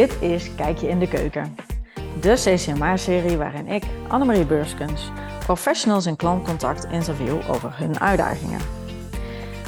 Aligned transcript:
Dit 0.00 0.16
is 0.20 0.54
Kijkje 0.54 0.88
in 0.88 0.98
de 0.98 1.08
Keuken. 1.08 1.56
De 2.20 2.32
CCMA-serie 2.32 3.36
waarin 3.36 3.66
ik, 3.66 3.82
Annemarie 4.08 4.44
Beurskens, 4.44 5.10
professionals 5.38 6.06
in 6.06 6.16
klantcontact 6.16 6.84
interview 6.84 7.36
over 7.50 7.78
hun 7.78 8.00
uitdagingen. 8.00 8.60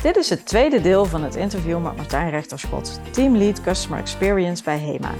Dit 0.02 0.16
is 0.16 0.30
het 0.30 0.46
tweede 0.46 0.80
deel 0.80 1.04
van 1.04 1.22
het 1.22 1.34
interview 1.34 1.82
met 1.82 1.96
Martijn 1.96 2.30
Rechterschot, 2.30 3.00
Teamlead 3.10 3.60
Customer 3.60 3.98
Experience 3.98 4.64
bij 4.64 4.78
HEMA. 4.78 5.10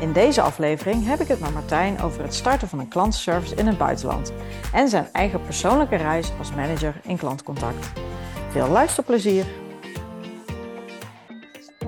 In 0.00 0.12
deze 0.12 0.40
aflevering 0.40 1.06
heb 1.06 1.20
ik 1.20 1.28
het 1.28 1.40
met 1.40 1.52
Martijn 1.52 2.00
over 2.00 2.22
het 2.22 2.34
starten 2.34 2.68
van 2.68 2.78
een 2.78 2.88
klantenservice 2.88 3.54
in 3.54 3.66
het 3.66 3.78
buitenland 3.78 4.32
en 4.72 4.88
zijn 4.88 5.08
eigen 5.12 5.42
persoonlijke 5.42 5.96
reis 5.96 6.32
als 6.38 6.54
manager 6.54 6.94
in 7.02 7.16
klantcontact. 7.16 7.92
Veel 8.50 8.68
luisterplezier! 8.68 9.61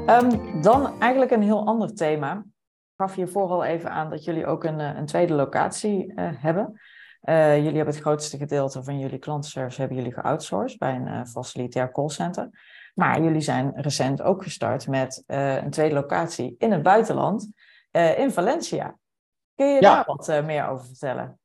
Um, 0.08 0.60
dan 0.62 1.00
eigenlijk 1.00 1.30
een 1.30 1.42
heel 1.42 1.66
ander 1.66 1.94
thema. 1.94 2.32
Ik 2.36 2.44
gaf 2.96 3.16
je 3.16 3.26
vooral 3.26 3.64
even 3.64 3.90
aan 3.90 4.10
dat 4.10 4.24
jullie 4.24 4.46
ook 4.46 4.64
een, 4.64 4.80
eh, 4.80 4.96
een 4.96 5.06
tweede 5.06 5.34
locatie 5.34 6.12
uh, 6.12 6.30
hebben. 6.34 6.80
Uh, 7.22 7.56
jullie 7.56 7.76
hebben 7.76 7.94
het 7.94 8.02
grootste 8.02 8.36
gedeelte 8.36 8.82
van 8.84 8.98
jullie 8.98 9.18
klantenservice 9.18 9.80
hebben 9.80 9.96
jullie 9.96 10.12
geoutsourced 10.12 10.78
bij 10.78 10.94
een 10.94 11.06
uh, 11.06 11.24
facilitair 11.24 11.90
callcenter. 11.92 12.50
Maar 12.94 13.22
jullie 13.22 13.40
zijn 13.40 13.72
recent 13.74 14.22
ook 14.22 14.42
gestart 14.42 14.88
met 14.88 15.22
een 15.26 15.70
tweede 15.70 15.94
locatie 15.94 16.54
in 16.58 16.72
het 16.72 16.82
buitenland, 16.82 17.50
in 18.16 18.30
Valencia. 18.30 18.98
Kun 19.54 19.66
je 19.66 19.80
ja. 19.80 19.80
daar 19.80 20.04
wat 20.04 20.44
meer 20.44 20.68
over 20.68 20.86
vertellen? 20.86 21.38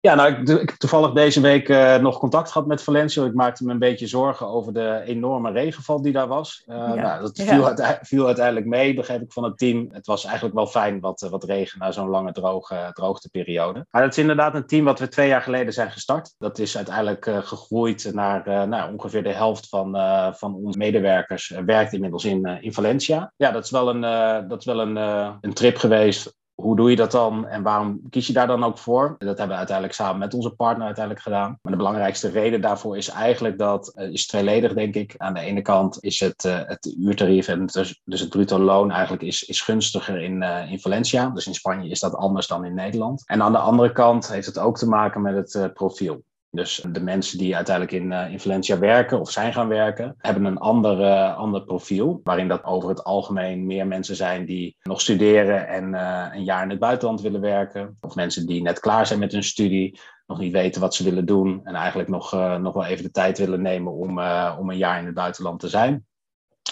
Ja, 0.00 0.14
nou, 0.14 0.32
ik, 0.32 0.48
ik 0.48 0.68
heb 0.68 0.78
toevallig 0.78 1.12
deze 1.12 1.40
week 1.40 1.68
uh, 1.68 1.96
nog 1.96 2.18
contact 2.18 2.50
gehad 2.50 2.66
met 2.66 2.82
Valencia. 2.82 3.24
Ik 3.24 3.34
maakte 3.34 3.64
me 3.64 3.72
een 3.72 3.78
beetje 3.78 4.06
zorgen 4.06 4.48
over 4.48 4.72
de 4.72 5.02
enorme 5.04 5.50
regenval 5.50 6.02
die 6.02 6.12
daar 6.12 6.28
was. 6.28 6.62
Uh, 6.66 6.76
ja. 6.76 6.94
nou, 6.94 7.20
dat 7.20 7.40
viel, 7.42 7.60
ja. 7.60 7.66
uite 7.66 7.98
viel, 8.02 8.26
uiteindelijk 8.26 8.66
mee, 8.66 8.94
begreep 8.94 9.22
ik 9.22 9.32
van 9.32 9.44
het 9.44 9.58
team. 9.58 9.88
Het 9.92 10.06
was 10.06 10.24
eigenlijk 10.24 10.54
wel 10.54 10.66
fijn 10.66 11.00
wat, 11.00 11.26
wat 11.30 11.44
regen 11.44 11.78
na 11.78 11.92
zo'n 11.92 12.08
lange 12.08 12.32
droge, 12.32 12.90
droogteperiode. 12.92 13.86
Maar 13.90 14.02
het 14.02 14.12
is 14.12 14.18
inderdaad 14.18 14.54
een 14.54 14.66
team 14.66 14.84
wat 14.84 14.98
we 14.98 15.08
twee 15.08 15.28
jaar 15.28 15.42
geleden 15.42 15.72
zijn 15.72 15.90
gestart. 15.90 16.34
Dat 16.38 16.58
is 16.58 16.76
uiteindelijk 16.76 17.26
uh, 17.26 17.38
gegroeid 17.38 18.10
naar 18.14 18.68
nou, 18.68 18.92
ongeveer 18.92 19.22
de 19.22 19.32
helft 19.32 19.68
van, 19.68 19.96
van 20.34 20.54
onze 20.54 20.78
medewerkers. 20.78 21.52
werkt 21.64 21.92
inmiddels 21.92 22.24
in, 22.24 22.46
in 22.46 22.72
Valencia. 22.72 23.32
Ja, 23.36 23.50
dat 23.50 23.64
is 23.64 23.70
wel 23.70 23.88
een, 23.88 24.00
dat 24.48 24.58
is 24.58 24.64
wel 24.64 24.80
een, 24.80 24.96
een 25.40 25.54
trip 25.54 25.76
geweest 25.76 26.36
hoe 26.62 26.76
doe 26.76 26.90
je 26.90 26.96
dat 26.96 27.10
dan 27.10 27.46
en 27.46 27.62
waarom 27.62 28.00
kies 28.10 28.26
je 28.26 28.32
daar 28.32 28.46
dan 28.46 28.64
ook 28.64 28.78
voor? 28.78 29.14
Dat 29.18 29.28
hebben 29.28 29.48
we 29.48 29.54
uiteindelijk 29.54 29.96
samen 29.96 30.18
met 30.18 30.34
onze 30.34 30.50
partner 30.50 30.86
uiteindelijk 30.86 31.24
gedaan. 31.24 31.58
Maar 31.62 31.72
de 31.72 31.78
belangrijkste 31.78 32.28
reden 32.28 32.60
daarvoor 32.60 32.96
is 32.96 33.08
eigenlijk 33.08 33.58
dat, 33.58 33.92
uh, 33.96 34.12
is 34.12 34.26
tweeledig 34.26 34.74
denk 34.74 34.94
ik. 34.94 35.14
Aan 35.16 35.34
de 35.34 35.40
ene 35.40 35.62
kant 35.62 36.02
is 36.02 36.20
het, 36.20 36.44
uh, 36.44 36.60
het 36.64 36.94
uurtarief 36.98 37.48
en 37.48 37.66
dus, 37.66 38.00
dus, 38.04 38.20
het 38.20 38.28
bruto 38.28 38.58
loon 38.58 38.90
eigenlijk 38.90 39.22
is, 39.22 39.42
is 39.42 39.60
gunstiger 39.60 40.20
in, 40.20 40.42
uh, 40.42 40.70
in 40.70 40.80
Valencia. 40.80 41.28
Dus 41.28 41.46
in 41.46 41.54
Spanje 41.54 41.88
is 41.88 42.00
dat 42.00 42.14
anders 42.14 42.46
dan 42.46 42.64
in 42.64 42.74
Nederland. 42.74 43.22
En 43.26 43.42
aan 43.42 43.52
de 43.52 43.58
andere 43.58 43.92
kant 43.92 44.28
heeft 44.32 44.46
het 44.46 44.58
ook 44.58 44.78
te 44.78 44.88
maken 44.88 45.22
met 45.22 45.52
het 45.52 45.74
profiel. 45.74 46.22
Dus 46.50 46.84
de 46.92 47.02
mensen 47.02 47.38
die 47.38 47.56
uiteindelijk 47.56 47.96
in, 47.96 48.10
uh, 48.10 48.32
in 48.32 48.40
Valencia 48.40 48.78
werken 48.78 49.20
of 49.20 49.30
zijn 49.30 49.52
gaan 49.52 49.68
werken, 49.68 50.14
hebben 50.18 50.44
een 50.44 50.58
ander, 50.58 51.00
uh, 51.00 51.36
ander 51.36 51.64
profiel. 51.64 52.20
Waarin 52.24 52.48
dat 52.48 52.64
over 52.64 52.88
het 52.88 53.04
algemeen 53.04 53.66
meer 53.66 53.86
mensen 53.86 54.16
zijn 54.16 54.44
die 54.44 54.76
nog 54.82 55.00
studeren 55.00 55.68
en 55.68 55.94
uh, 55.94 56.26
een 56.32 56.44
jaar 56.44 56.62
in 56.62 56.70
het 56.70 56.78
buitenland 56.78 57.20
willen 57.20 57.40
werken. 57.40 57.96
Of 58.00 58.14
mensen 58.14 58.46
die 58.46 58.62
net 58.62 58.80
klaar 58.80 59.06
zijn 59.06 59.18
met 59.18 59.32
hun 59.32 59.42
studie, 59.42 60.00
nog 60.26 60.38
niet 60.38 60.52
weten 60.52 60.80
wat 60.80 60.94
ze 60.94 61.04
willen 61.04 61.26
doen. 61.26 61.60
En 61.64 61.74
eigenlijk 61.74 62.08
nog, 62.08 62.32
nog 62.58 62.74
wel 62.74 62.84
even 62.84 63.04
de 63.04 63.10
tijd 63.10 63.38
willen 63.38 63.62
nemen 63.62 63.92
om, 63.92 64.20
om 64.58 64.70
een 64.70 64.76
jaar 64.76 64.98
in 64.98 65.06
het 65.06 65.14
buitenland 65.14 65.60
te 65.60 65.68
zijn. 65.68 66.06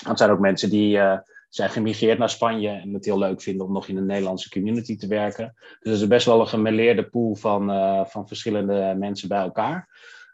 Dat 0.04 0.18
zijn 0.18 0.30
ook 0.30 0.38
mensen 0.38 0.70
die 0.70 1.00
zijn 1.48 1.70
gemigreerd 1.70 2.18
naar 2.18 2.30
Spanje 2.30 2.68
en 2.68 2.94
het 2.94 3.04
heel 3.04 3.18
leuk 3.18 3.42
vinden 3.42 3.66
om 3.66 3.72
nog 3.72 3.88
in 3.88 3.96
een 3.96 4.06
Nederlandse 4.06 4.50
community 4.50 4.96
te 4.96 5.06
werken. 5.06 5.54
Dus 5.56 5.92
het 5.92 6.00
is 6.00 6.06
best 6.06 6.26
wel 6.26 6.40
een 6.40 6.48
gemeleerde 6.48 7.08
pool 7.08 7.34
van, 7.34 7.70
uh, 7.70 8.04
van 8.04 8.28
verschillende 8.28 8.94
mensen 8.98 9.28
bij 9.28 9.38
elkaar. 9.38 9.88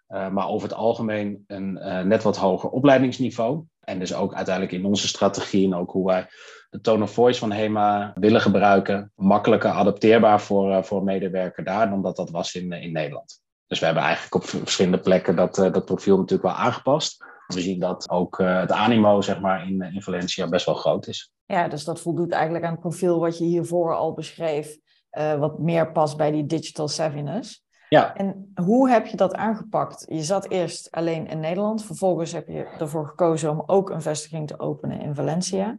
Uh, 0.08 0.28
maar 0.28 0.48
over 0.48 0.68
het 0.68 0.76
algemeen 0.76 1.44
een 1.46 1.76
uh, 1.76 2.00
net 2.00 2.22
wat 2.22 2.36
hoger 2.36 2.70
opleidingsniveau. 2.70 3.64
En 3.80 3.98
dus 3.98 4.14
ook 4.14 4.34
uiteindelijk 4.34 4.74
in 4.74 4.84
onze 4.84 5.08
strategie 5.08 5.66
en 5.66 5.74
ook 5.74 5.90
hoe 5.90 6.06
wij 6.06 6.26
de 6.70 6.80
tone 6.80 7.02
of 7.02 7.12
voice 7.12 7.38
van 7.38 7.52
HEMA 7.52 8.12
willen 8.14 8.40
gebruiken. 8.40 9.12
Makkelijker 9.14 9.70
adapteerbaar 9.70 10.40
voor, 10.40 10.84
voor 10.84 11.04
medewerker 11.04 11.64
daar 11.64 11.90
dan 11.90 12.02
dat 12.02 12.16
dat 12.16 12.30
was 12.30 12.54
in, 12.54 12.72
in 12.72 12.92
Nederland. 12.92 13.40
Dus 13.66 13.78
we 13.78 13.84
hebben 13.84 14.04
eigenlijk 14.04 14.34
op 14.34 14.44
verschillende 14.44 15.00
plekken 15.00 15.36
dat, 15.36 15.54
dat 15.54 15.84
profiel 15.84 16.16
natuurlijk 16.16 16.48
wel 16.48 16.64
aangepast 16.64 17.24
we 17.54 17.60
zien 17.60 17.80
dat 17.80 18.10
ook 18.10 18.38
uh, 18.38 18.60
het 18.60 18.72
animo 18.72 19.20
zeg 19.20 19.40
maar, 19.40 19.66
in, 19.66 19.82
in 19.82 20.02
Valencia 20.02 20.48
best 20.48 20.66
wel 20.66 20.74
groot 20.74 21.06
is. 21.06 21.32
Ja, 21.46 21.68
dus 21.68 21.84
dat 21.84 22.00
voldoet 22.00 22.32
eigenlijk 22.32 22.64
aan 22.64 22.70
het 22.70 22.80
profiel 22.80 23.20
wat 23.20 23.38
je 23.38 23.44
hiervoor 23.44 23.96
al 23.96 24.12
beschreef, 24.12 24.78
uh, 25.12 25.34
wat 25.34 25.58
meer 25.58 25.92
past 25.92 26.16
bij 26.16 26.30
die 26.30 26.46
digital 26.46 26.88
savviness. 26.88 27.64
Ja. 27.88 28.14
En 28.14 28.52
hoe 28.64 28.90
heb 28.90 29.06
je 29.06 29.16
dat 29.16 29.34
aangepakt? 29.34 30.04
Je 30.08 30.22
zat 30.22 30.48
eerst 30.48 30.90
alleen 30.90 31.26
in 31.26 31.40
Nederland, 31.40 31.84
vervolgens 31.84 32.32
heb 32.32 32.48
je 32.48 32.64
ervoor 32.78 33.06
gekozen 33.06 33.50
om 33.50 33.62
ook 33.66 33.90
een 33.90 34.02
vestiging 34.02 34.46
te 34.46 34.58
openen 34.58 35.00
in 35.00 35.14
Valencia. 35.14 35.78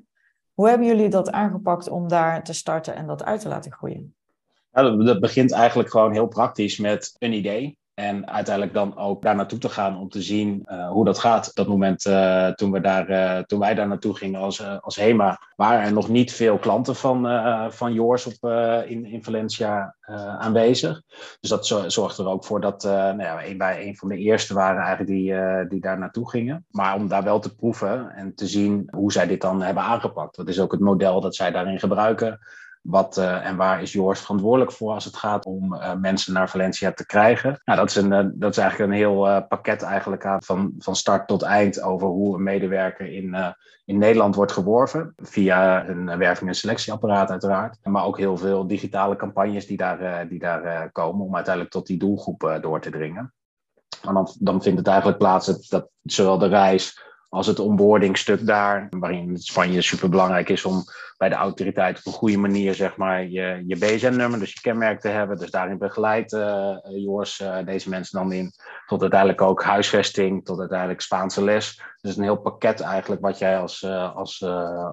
Hoe 0.54 0.70
hebben 0.70 0.88
jullie 0.88 1.10
dat 1.10 1.32
aangepakt 1.32 1.90
om 1.90 2.08
daar 2.08 2.44
te 2.44 2.54
starten 2.54 2.96
en 2.96 3.08
dat 3.08 3.24
uit 3.24 3.42
te 3.42 3.48
laten 3.48 3.72
groeien? 3.72 4.16
Ja, 4.72 4.82
dat 4.82 5.20
begint 5.20 5.52
eigenlijk 5.52 5.90
gewoon 5.90 6.12
heel 6.12 6.28
praktisch 6.28 6.78
met 6.78 7.16
een 7.20 7.34
idee. 7.34 7.78
En 7.94 8.30
uiteindelijk 8.30 8.74
dan 8.74 8.98
ook 8.98 9.22
daar 9.22 9.36
naartoe 9.36 9.60
te 9.60 9.70
gaan 9.70 10.00
om 10.00 10.10
te 10.10 10.22
zien 10.22 10.66
uh, 10.66 10.90
hoe 10.90 11.06
dat 11.06 11.20
gaat. 11.20 11.56
Dat 11.56 11.68
moment 11.68 12.06
uh, 12.06 12.48
toen, 12.48 12.72
we 12.72 12.80
daar, 12.80 13.10
uh, 13.10 13.40
toen 13.40 13.60
wij 13.60 13.74
daar 13.74 13.88
naartoe 13.88 14.16
gingen 14.16 14.40
als, 14.40 14.80
als 14.82 14.96
HEMA, 14.96 15.40
waren 15.56 15.86
er 15.86 15.94
nog 15.94 16.10
niet 16.10 16.34
veel 16.34 16.58
klanten 16.58 16.96
van, 16.96 17.28
van 17.72 17.94
Joors 17.94 18.26
op, 18.26 18.50
in, 18.88 19.06
in 19.06 19.24
Valencia 19.24 19.96
aanwezig. 20.40 21.02
Dus 21.40 21.50
dat 21.50 21.68
zorgde 21.88 22.24
er 22.24 22.30
ook 22.30 22.46
voor 22.46 22.62
dat 22.62 22.84
nou 22.84 23.22
ja, 23.22 23.58
wij 23.58 23.88
een 23.88 23.96
van 23.96 24.10
de 24.10 24.18
eerste 24.18 24.54
waren 24.54 24.82
eigenlijk 24.82 25.10
die, 25.10 25.34
die 25.68 25.82
daar 25.82 26.00
naartoe 26.00 26.30
gingen. 26.30 26.66
Maar 26.70 26.96
om 26.96 27.08
daar 27.08 27.24
wel 27.24 27.40
te 27.40 27.56
proeven 27.56 28.10
en 28.16 28.36
te 28.36 28.48
zien 28.48 28.88
hoe 28.92 29.12
zij 29.12 29.28
dit 29.28 29.42
dan 29.42 29.62
hebben 29.62 29.84
aangepakt. 29.84 30.36
Dat 30.36 30.48
is 30.48 30.60
ook 30.60 30.72
het 30.72 30.82
model 30.82 31.22
dat 31.22 31.36
zij 31.36 31.52
daarin 31.52 31.80
gebruiken. 31.80 32.40
Wat 32.84 33.18
uh, 33.18 33.46
en 33.46 33.56
waar 33.56 33.82
is 33.82 33.92
Joors 33.92 34.20
verantwoordelijk 34.20 34.72
voor 34.72 34.94
als 34.94 35.06
het 35.06 35.16
gaat 35.16 35.46
om 35.46 35.74
uh, 35.74 35.94
mensen 35.94 36.34
naar 36.34 36.50
Valencia 36.50 36.92
te 36.92 37.06
krijgen? 37.06 37.62
Nou, 37.66 37.80
dat, 37.80 37.90
is 37.90 37.96
een, 37.96 38.12
uh, 38.12 38.32
dat 38.34 38.52
is 38.52 38.58
eigenlijk 38.58 38.92
een 38.92 38.98
heel 38.98 39.46
pakket 39.48 39.82
eigenlijk 39.82 40.26
aan, 40.26 40.44
van, 40.44 40.74
van 40.78 40.96
start 40.96 41.28
tot 41.28 41.42
eind 41.42 41.82
over 41.82 42.08
hoe 42.08 42.36
een 42.36 42.44
medewerker 42.44 43.14
in, 43.14 43.56
in 43.86 43.98
Nederland 43.98 44.36
wordt 44.36 44.52
geworven. 44.52 45.14
Via 45.16 45.88
een 45.88 46.18
werving- 46.18 46.50
en 46.50 46.56
selectieapparaat 46.56 47.30
uiteraard. 47.30 47.78
Maar 47.84 48.06
ook 48.06 48.18
heel 48.18 48.38
veel 48.38 48.68
digitale 48.68 49.16
campagnes 49.16 49.68
die 49.68 49.78
daar, 49.78 50.28
die 50.28 50.40
daar 50.40 50.92
komen 50.92 51.26
om 51.26 51.36
uiteindelijk 51.36 51.74
tot 51.74 51.88
die 51.88 51.98
doelgroep 51.98 52.58
door 52.62 52.82
te 52.82 52.90
dringen. 52.90 53.34
En 54.02 54.14
dan, 54.14 54.30
dan 54.40 54.62
vindt 54.62 54.78
het 54.78 54.88
eigenlijk 54.88 55.18
plaats 55.18 55.68
dat, 55.70 55.90
zowel 56.02 56.38
de 56.38 56.48
reis 56.48 57.02
als 57.34 57.48
het 57.48 57.60
onboardingstuk 57.60 58.46
daar, 58.46 58.88
waarin 58.90 59.38
Spanje 59.38 59.82
super 59.82 60.10
belangrijk 60.10 60.50
is 60.50 60.66
om 60.66 60.84
bij 61.24 61.32
de 61.32 61.38
autoriteit 61.38 61.98
op 61.98 62.06
een 62.06 62.20
goede 62.20 62.38
manier 62.38 62.76
zeg 62.76 62.98
maar, 62.98 63.28
je, 63.28 63.64
je 63.68 63.78
BSN-nummer, 63.78 64.40
dus 64.40 64.54
je 64.54 64.62
kenmerk 64.62 65.00
te 65.00 65.08
hebben. 65.08 65.38
Dus 65.38 65.52
daarin 65.52 65.78
begeleidt 65.78 66.34
uh, 66.34 66.76
Joris 66.84 67.40
uh, 67.40 67.58
deze 67.66 67.90
mensen 67.90 68.20
dan 68.20 68.32
in 68.32 68.54
tot 68.86 69.02
uiteindelijk 69.02 69.42
ook 69.42 69.64
huisvesting, 69.64 70.46
tot 70.46 70.60
uiteindelijk 70.60 71.02
Spaanse 71.02 71.44
les. 71.44 71.82
Dus 72.02 72.18
een 72.18 72.24
heel 72.24 72.42
pakket 72.42 72.82
eigenlijk 72.82 73.22
wat 73.22 73.38
jij 73.38 73.60
als, 73.60 73.82
uh, 73.82 74.16
als, 74.16 74.44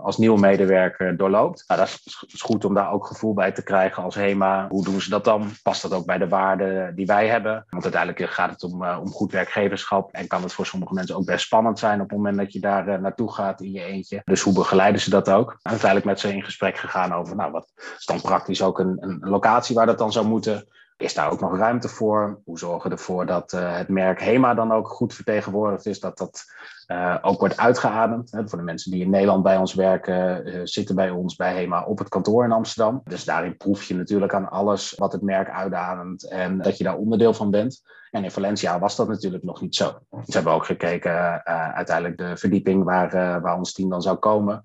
als 0.02 0.18
nieuwe 0.18 0.40
medewerker 0.40 1.16
doorloopt. 1.16 1.64
Nou, 1.66 1.80
dat 1.80 2.00
is 2.26 2.42
goed 2.42 2.64
om 2.64 2.74
daar 2.74 2.92
ook 2.92 3.06
gevoel 3.06 3.34
bij 3.34 3.52
te 3.52 3.62
krijgen 3.62 4.02
als 4.02 4.14
HEMA. 4.14 4.66
Hoe 4.68 4.84
doen 4.84 5.00
ze 5.00 5.10
dat 5.10 5.24
dan? 5.24 5.50
Past 5.62 5.82
dat 5.82 5.92
ook 5.92 6.06
bij 6.06 6.18
de 6.18 6.28
waarden 6.28 6.94
die 6.94 7.06
wij 7.06 7.28
hebben? 7.28 7.66
Want 7.68 7.82
uiteindelijk 7.82 8.32
gaat 8.32 8.50
het 8.50 8.62
om, 8.62 8.84
om 8.84 9.10
goed 9.10 9.32
werkgeverschap 9.32 10.12
en 10.12 10.26
kan 10.26 10.42
het 10.42 10.52
voor 10.52 10.66
sommige 10.66 10.94
mensen 10.94 11.16
ook 11.16 11.24
best 11.24 11.44
spannend 11.44 11.78
zijn 11.78 12.00
op 12.00 12.08
het 12.08 12.16
moment 12.16 12.36
dat 12.36 12.52
je 12.52 12.60
daar 12.60 13.00
naartoe 13.00 13.32
gaat 13.32 13.60
in 13.60 13.72
je 13.72 13.82
eentje. 13.82 14.22
Dus 14.24 14.40
hoe 14.40 14.54
begeleiden 14.54 15.00
ze 15.00 15.10
dat 15.10 15.30
ook? 15.30 15.58
Uiteindelijk 15.62 16.06
met 16.06 16.19
ze 16.20 16.34
in 16.34 16.42
gesprek 16.42 16.76
gegaan 16.76 17.12
over, 17.12 17.36
nou, 17.36 17.52
wat 17.52 17.72
is 17.98 18.06
dan 18.06 18.20
praktisch 18.20 18.62
ook 18.62 18.78
een, 18.78 18.96
een 19.00 19.18
locatie 19.20 19.74
waar 19.74 19.86
dat 19.86 19.98
dan 19.98 20.12
zou 20.12 20.26
moeten? 20.26 20.68
Is 21.00 21.14
daar 21.14 21.30
ook 21.30 21.40
nog 21.40 21.56
ruimte 21.56 21.88
voor? 21.88 22.40
Hoe 22.44 22.58
zorgen 22.58 22.90
we 22.90 22.96
ervoor 22.96 23.26
dat 23.26 23.52
uh, 23.52 23.76
het 23.76 23.88
merk 23.88 24.20
HEMA 24.20 24.54
dan 24.54 24.72
ook 24.72 24.88
goed 24.88 25.14
vertegenwoordigd 25.14 25.86
is? 25.86 26.00
Dat 26.00 26.18
dat 26.18 26.44
uh, 26.86 27.16
ook 27.22 27.40
wordt 27.40 27.56
uitgeademd. 27.56 28.30
Hè? 28.30 28.48
Voor 28.48 28.58
de 28.58 28.64
mensen 28.64 28.90
die 28.90 29.02
in 29.02 29.10
Nederland 29.10 29.42
bij 29.42 29.56
ons 29.56 29.74
werken, 29.74 30.48
uh, 30.48 30.60
zitten 30.64 30.94
bij 30.94 31.10
ons 31.10 31.36
bij 31.36 31.54
HEMA 31.54 31.84
op 31.84 31.98
het 31.98 32.08
kantoor 32.08 32.44
in 32.44 32.52
Amsterdam. 32.52 33.00
Dus 33.04 33.24
daarin 33.24 33.56
proef 33.56 33.82
je 33.82 33.94
natuurlijk 33.94 34.34
aan 34.34 34.50
alles 34.50 34.94
wat 34.96 35.12
het 35.12 35.22
merk 35.22 35.50
uitademt 35.50 36.28
en 36.28 36.58
dat 36.58 36.78
je 36.78 36.84
daar 36.84 36.96
onderdeel 36.96 37.34
van 37.34 37.50
bent. 37.50 37.82
En 38.10 38.24
in 38.24 38.30
Valencia 38.30 38.78
was 38.78 38.96
dat 38.96 39.08
natuurlijk 39.08 39.42
nog 39.42 39.60
niet 39.60 39.74
zo. 39.74 39.98
Ze 40.10 40.32
hebben 40.32 40.52
ook 40.52 40.64
gekeken, 40.64 41.44
uiteindelijk 41.74 42.18
de 42.18 42.36
verdieping 42.36 42.84
waar, 42.84 43.40
waar 43.40 43.56
ons 43.56 43.72
team 43.72 43.88
dan 43.88 44.02
zou 44.02 44.16
komen 44.16 44.64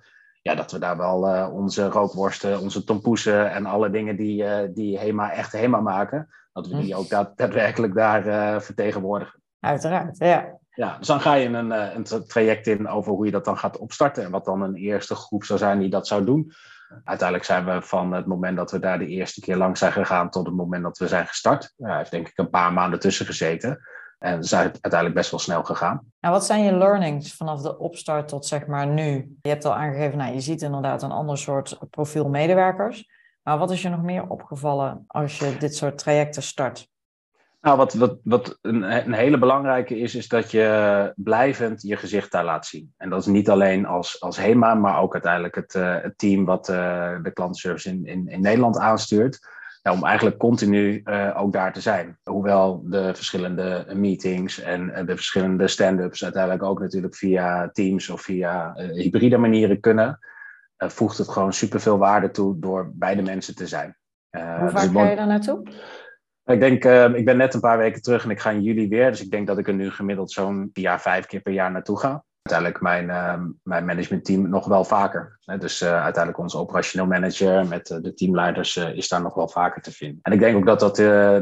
ja, 0.50 0.56
dat 0.56 0.72
we 0.72 0.80
daar 0.80 0.98
wel 0.98 1.36
uh, 1.36 1.54
onze 1.54 1.88
rookworsten, 1.88 2.60
onze 2.60 2.84
tompoesen 2.84 3.52
en 3.52 3.66
alle 3.66 3.90
dingen 3.90 4.16
die, 4.16 4.44
uh, 4.44 4.58
die 4.74 5.00
HEMA 5.00 5.32
echt 5.32 5.52
HEMA 5.52 5.80
maken, 5.80 6.30
dat 6.54 6.68
we 6.68 6.78
die 6.78 6.94
hm. 6.94 7.00
ook 7.00 7.10
daadwerkelijk 7.10 7.96
daar 7.96 8.28
uh, 8.28 8.60
vertegenwoordigen. 8.60 9.42
Uiteraard, 9.60 10.18
ja. 10.18 10.60
Ja, 10.70 10.98
dus 10.98 11.08
dan 11.08 11.22
ga 11.22 11.34
je 11.34 11.48
een, 11.48 11.72
een 11.72 12.28
traject 12.28 12.68
in 12.68 12.88
over 12.88 13.12
hoe 13.12 13.26
je 13.26 13.32
dat 13.32 13.46
dan 13.46 13.58
gaat 13.58 13.78
opstarten 13.78 14.24
en 14.24 14.32
wat 14.32 14.46
dan 14.46 14.62
een 14.62 14.76
eerste 14.76 15.16
groep 15.16 15.44
zou 15.44 15.60
zijn 15.60 15.80
die 15.80 15.90
dat 15.90 16.08
zou 16.08 16.26
doen. 16.26 16.54
Uiteindelijk 17.04 17.48
zijn 17.48 17.66
we 17.66 17.82
van 17.82 18.14
het 18.14 18.26
moment 18.26 18.58
dat 18.58 18.72
we 18.72 18.80
daar 18.80 19.00
de 19.00 19.08
eerste 19.08 19.40
keer 19.40 19.56
langs 19.56 19.80
zijn 19.80 19.92
gegaan 19.92 20.30
tot 20.30 20.46
het 20.46 20.56
moment 20.56 20.84
dat 20.84 20.98
we 20.98 21.08
zijn 21.08 21.28
gestart. 21.28 21.74
Hij 21.78 21.98
heeft 21.98 22.12
denk 22.12 22.28
ik 22.28 22.38
een 22.38 22.50
paar 22.50 22.74
maanden 22.74 23.00
tussen 23.00 23.26
gezeten. 23.26 23.80
En 24.26 24.40
is 24.40 24.56
uiteindelijk 24.56 25.16
best 25.16 25.32
wel 25.32 25.40
snel 25.40 25.64
gegaan. 25.64 26.02
En 26.20 26.32
wat 26.32 26.46
zijn 26.46 26.64
je 26.64 26.78
learnings 26.78 27.36
vanaf 27.36 27.62
de 27.62 27.78
opstart 27.78 28.28
tot 28.28 28.46
zeg 28.46 28.68
maar 28.68 28.88
nu? 28.88 29.38
Je 29.42 29.50
hebt 29.50 29.66
al 29.66 29.76
aangegeven, 29.76 30.18
nou, 30.18 30.34
je 30.34 30.40
ziet 30.40 30.62
inderdaad 30.62 31.04
een 31.04 31.12
ander 31.12 31.38
soort 31.38 31.78
profiel 31.90 32.30
medewerkers. 32.30 33.10
Maar 33.42 33.58
wat 33.58 33.72
is 33.72 33.82
je 33.82 33.90
nog 33.90 34.02
meer 34.02 34.28
opgevallen 34.28 35.04
als 35.08 35.38
je 35.38 35.58
dit 35.60 35.76
soort 35.76 35.98
trajecten 35.98 36.44
start? 36.44 36.88
Nou, 37.62 37.78
wat, 37.78 37.94
wat, 37.94 38.18
wat 38.24 38.58
een, 38.62 38.82
een, 38.82 39.14
hele 39.14 39.38
belangrijke 39.38 40.00
is, 40.00 40.16
is 40.16 40.28
dat 40.28 40.52
je 40.52 41.12
blijvend 41.16 41.82
je 41.82 41.96
gezicht 41.96 42.32
daar 42.32 42.46
laat 42.46 42.66
zien. 42.66 42.94
En 42.98 43.10
dat 43.10 43.20
is 43.20 43.26
niet 43.26 43.50
alleen 43.50 43.86
als, 43.86 44.22
als 44.22 44.38
HEMA, 44.38 44.74
maar 44.74 45.02
ook 45.02 45.14
uiteindelijk 45.14 45.56
het, 45.56 45.74
uh, 45.74 46.02
het 46.02 46.18
team 46.18 46.46
wat 46.46 46.70
uh, 46.70 47.16
de 47.24 47.32
klantenservice 47.32 47.90
in, 47.90 48.06
in, 48.06 48.28
in 48.28 48.42
Nederland 48.42 48.78
aanstuurt. 48.78 49.48
Ja, 49.86 49.92
om 49.92 50.06
eigenlijk 50.06 50.38
continu 50.38 51.02
uh, 51.04 51.42
ook 51.42 51.54
daar 51.54 51.74
te 51.74 51.82
zijn. 51.82 52.18
Hoewel 52.24 52.84
de 52.86 53.16
verschillende 53.16 53.86
meetings 53.94 54.60
en 54.60 55.06
de 55.06 55.16
verschillende 55.16 55.68
stand-ups 55.68 56.24
uiteindelijk 56.24 56.64
ook 56.64 56.80
natuurlijk 56.80 57.16
via 57.16 57.70
Teams 57.70 58.10
of 58.10 58.22
via 58.22 58.74
hybride 58.74 59.38
manieren 59.38 59.80
kunnen, 59.80 60.20
voegt 60.78 61.18
het 61.18 61.30
gewoon 61.30 61.54
superveel 61.54 61.98
waarde 61.98 62.32
toe 62.32 62.60
door 62.60 62.92
bij 62.94 63.16
de 63.16 63.22
mensen 63.22 63.56
te 63.56 63.68
zijn. 63.68 63.98
Hoe 64.30 64.70
dus 64.72 64.72
vaak 64.72 64.92
ga 64.92 65.10
je 65.10 65.16
daar 65.16 65.28
naartoe? 65.28 65.68
Ik 66.46 66.60
denk, 66.60 66.84
ik 67.16 67.26
ben 67.26 67.38
net 67.38 67.54
een 67.54 67.60
paar 67.60 67.78
weken 67.78 68.02
terug 68.02 68.24
en 68.24 68.30
ik 68.30 68.40
ga 68.40 68.50
in 68.50 68.62
juli 68.62 68.88
weer. 68.88 69.10
Dus 69.10 69.22
ik 69.22 69.32
denk 69.32 69.48
dat 69.48 69.58
ik 69.58 69.68
er 69.68 69.74
nu 69.74 69.92
gemiddeld 69.92 70.32
zo'n 70.32 70.70
jaar 70.74 71.02
vijf 71.02 71.26
keer 71.26 71.42
per 71.42 71.54
jaar 71.54 71.72
naartoe 71.72 72.00
ga. 72.00 72.25
Uiteindelijk 72.50 72.84
mijn, 72.84 73.10
uh, 73.10 73.48
mijn 73.64 73.86
managementteam 73.86 74.50
nog 74.50 74.66
wel 74.66 74.84
vaker. 74.84 75.38
Hè? 75.46 75.58
Dus 75.58 75.82
uh, 75.82 75.90
uiteindelijk 75.90 76.38
onze 76.38 76.58
operationeel 76.58 77.06
manager 77.08 77.68
met 77.68 77.88
de 77.88 78.14
teamleiders 78.14 78.76
is 78.76 79.08
daar 79.08 79.22
nog 79.22 79.34
wel 79.34 79.48
vaker 79.48 79.82
te 79.82 79.92
vinden. 79.92 80.20
En 80.22 80.32
ik 80.32 80.40
denk 80.40 80.58
ook 80.58 80.66
dat 80.66 80.80
dat, 80.80 80.96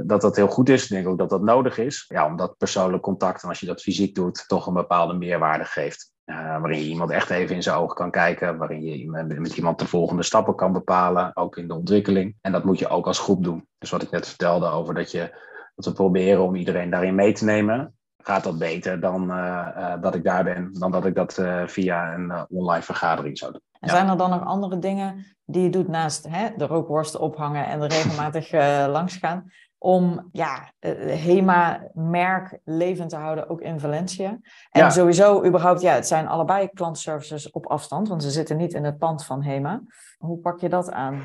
dat 0.08 0.22
dat 0.22 0.36
heel 0.36 0.48
goed 0.48 0.70
is. 0.70 0.84
Ik 0.84 0.90
denk 0.90 1.08
ook 1.08 1.18
dat 1.18 1.30
dat 1.30 1.42
nodig 1.42 1.78
is. 1.78 2.06
Ja, 2.08 2.26
omdat 2.26 2.58
persoonlijk 2.58 3.04
contact, 3.04 3.44
en 3.44 3.50
als 3.50 3.60
je 3.60 3.66
dat 3.66 3.82
fysiek 3.82 4.16
doet, 4.16 4.48
toch 4.48 4.68
een 4.68 4.74
bepaalde 4.74 5.14
meerwaarde 5.14 5.66
geeft. 5.66 6.12
Waarin 6.26 6.80
je 6.80 6.90
iemand 6.90 7.12
echt 7.12 7.30
even 7.30 7.56
in 7.56 7.64
zijn 7.64 7.78
ogen 7.78 7.96
kan 7.96 8.12
kijken, 8.12 8.58
waarin 8.58 8.84
je 8.84 9.10
met 9.40 9.58
iemand 9.58 9.80
de 9.80 9.88
volgende 9.88 10.24
stappen 10.24 10.56
kan 10.56 10.74
bepalen, 10.74 11.36
ook 11.36 11.58
in 11.58 11.68
de 11.68 11.76
ontwikkeling. 11.76 12.36
En 12.42 12.52
dat 12.52 12.64
moet 12.64 12.80
je 12.80 12.88
ook 12.88 13.08
als 13.08 13.20
groep 13.20 13.44
doen. 13.44 13.68
Dus 13.78 13.90
wat 13.90 14.02
ik 14.02 14.12
net 14.12 14.28
vertelde 14.28 14.68
over 14.68 14.94
dat, 14.94 15.12
je, 15.12 15.36
dat 15.76 15.86
we 15.86 15.94
proberen 15.94 16.44
om 16.44 16.56
iedereen 16.56 16.90
daarin 16.90 17.16
mee 17.16 17.34
te 17.34 17.46
nemen, 17.46 17.96
gaat 18.24 18.44
dat 18.44 18.58
beter 18.58 19.00
dan 19.00 19.30
uh, 19.32 19.68
uh, 19.78 19.94
dat 20.02 20.16
ik 20.16 20.24
daar 20.24 20.44
ben, 20.44 20.74
dan 20.74 20.92
dat 20.92 21.06
ik 21.06 21.16
dat 21.16 21.42
via 21.66 22.14
een 22.14 22.46
online 22.50 22.84
vergadering 22.84 23.38
zou 23.38 23.52
doen. 23.52 23.62
En 23.80 23.90
zijn 23.90 24.10
er 24.10 24.18
dan 24.18 24.30
nog 24.30 24.46
andere 24.46 24.80
dingen 24.80 25.26
die 25.46 25.64
je 25.64 25.70
doet 25.70 25.88
naast 25.88 26.28
hè, 26.30 26.50
de 26.58 26.66
rookworsten 26.66 27.20
ophangen 27.20 27.66
en 27.66 27.82
er 27.82 27.90
regelmatig 27.90 28.52
langsgaan? 28.88 29.52
Om 29.84 30.30
ja, 30.32 30.72
HEMA-merk 31.08 32.60
levend 32.64 33.10
te 33.10 33.16
houden, 33.16 33.50
ook 33.50 33.62
in 33.62 33.80
Valencia. 33.80 34.40
En 34.72 34.92
sowieso 34.92 35.46
überhaupt, 35.46 35.82
ja, 35.82 35.94
het 35.94 36.08
zijn 36.08 36.28
allebei 36.28 36.70
klantservices 36.74 37.52
op 37.52 37.66
afstand, 37.66 38.08
want 38.08 38.24
ze 38.24 38.32
zitten 38.32 38.58
niet 38.58 38.74
in 38.74 38.84
het 38.84 38.98
pand 38.98 39.26
van 39.26 39.44
HEMA. 39.44 39.82
Hoe 40.18 40.38
pak 40.38 40.60
je 40.60 40.70
dat 40.70 40.92
aan? 40.92 41.22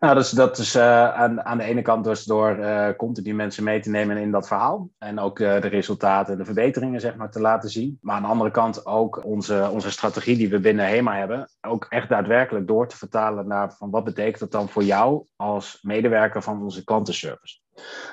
Nou, 0.00 0.14
dat 0.14 0.24
is, 0.24 0.30
dat 0.30 0.58
is 0.58 0.76
uh, 0.76 1.14
aan, 1.14 1.44
aan 1.44 1.58
de 1.58 1.64
ene 1.64 1.82
kant 1.82 2.04
dus 2.04 2.24
door 2.24 2.58
uh, 2.58 2.88
continu 2.96 3.34
mensen 3.34 3.64
mee 3.64 3.80
te 3.80 3.90
nemen 3.90 4.16
in 4.16 4.30
dat 4.30 4.46
verhaal. 4.46 4.88
En 4.98 5.18
ook 5.18 5.38
uh, 5.38 5.60
de 5.60 5.68
resultaten, 5.68 6.38
de 6.38 6.44
verbeteringen 6.44 7.00
zeg 7.00 7.16
maar, 7.16 7.30
te 7.30 7.40
laten 7.40 7.70
zien. 7.70 7.98
Maar 8.00 8.16
aan 8.16 8.22
de 8.22 8.28
andere 8.28 8.50
kant 8.50 8.86
ook 8.86 9.24
onze, 9.24 9.68
onze 9.72 9.90
strategie 9.90 10.36
die 10.36 10.50
we 10.50 10.60
binnen 10.60 10.86
HEMA 10.86 11.16
hebben, 11.16 11.48
ook 11.60 11.86
echt 11.88 12.08
daadwerkelijk 12.08 12.66
door 12.66 12.88
te 12.88 12.96
vertalen 12.96 13.46
naar 13.46 13.72
van 13.72 13.90
wat 13.90 14.04
betekent 14.04 14.38
dat 14.38 14.50
dan 14.50 14.68
voor 14.68 14.84
jou 14.84 15.26
als 15.36 15.78
medewerker 15.82 16.42
van 16.42 16.62
onze 16.62 16.84
klantenservice. 16.84 17.58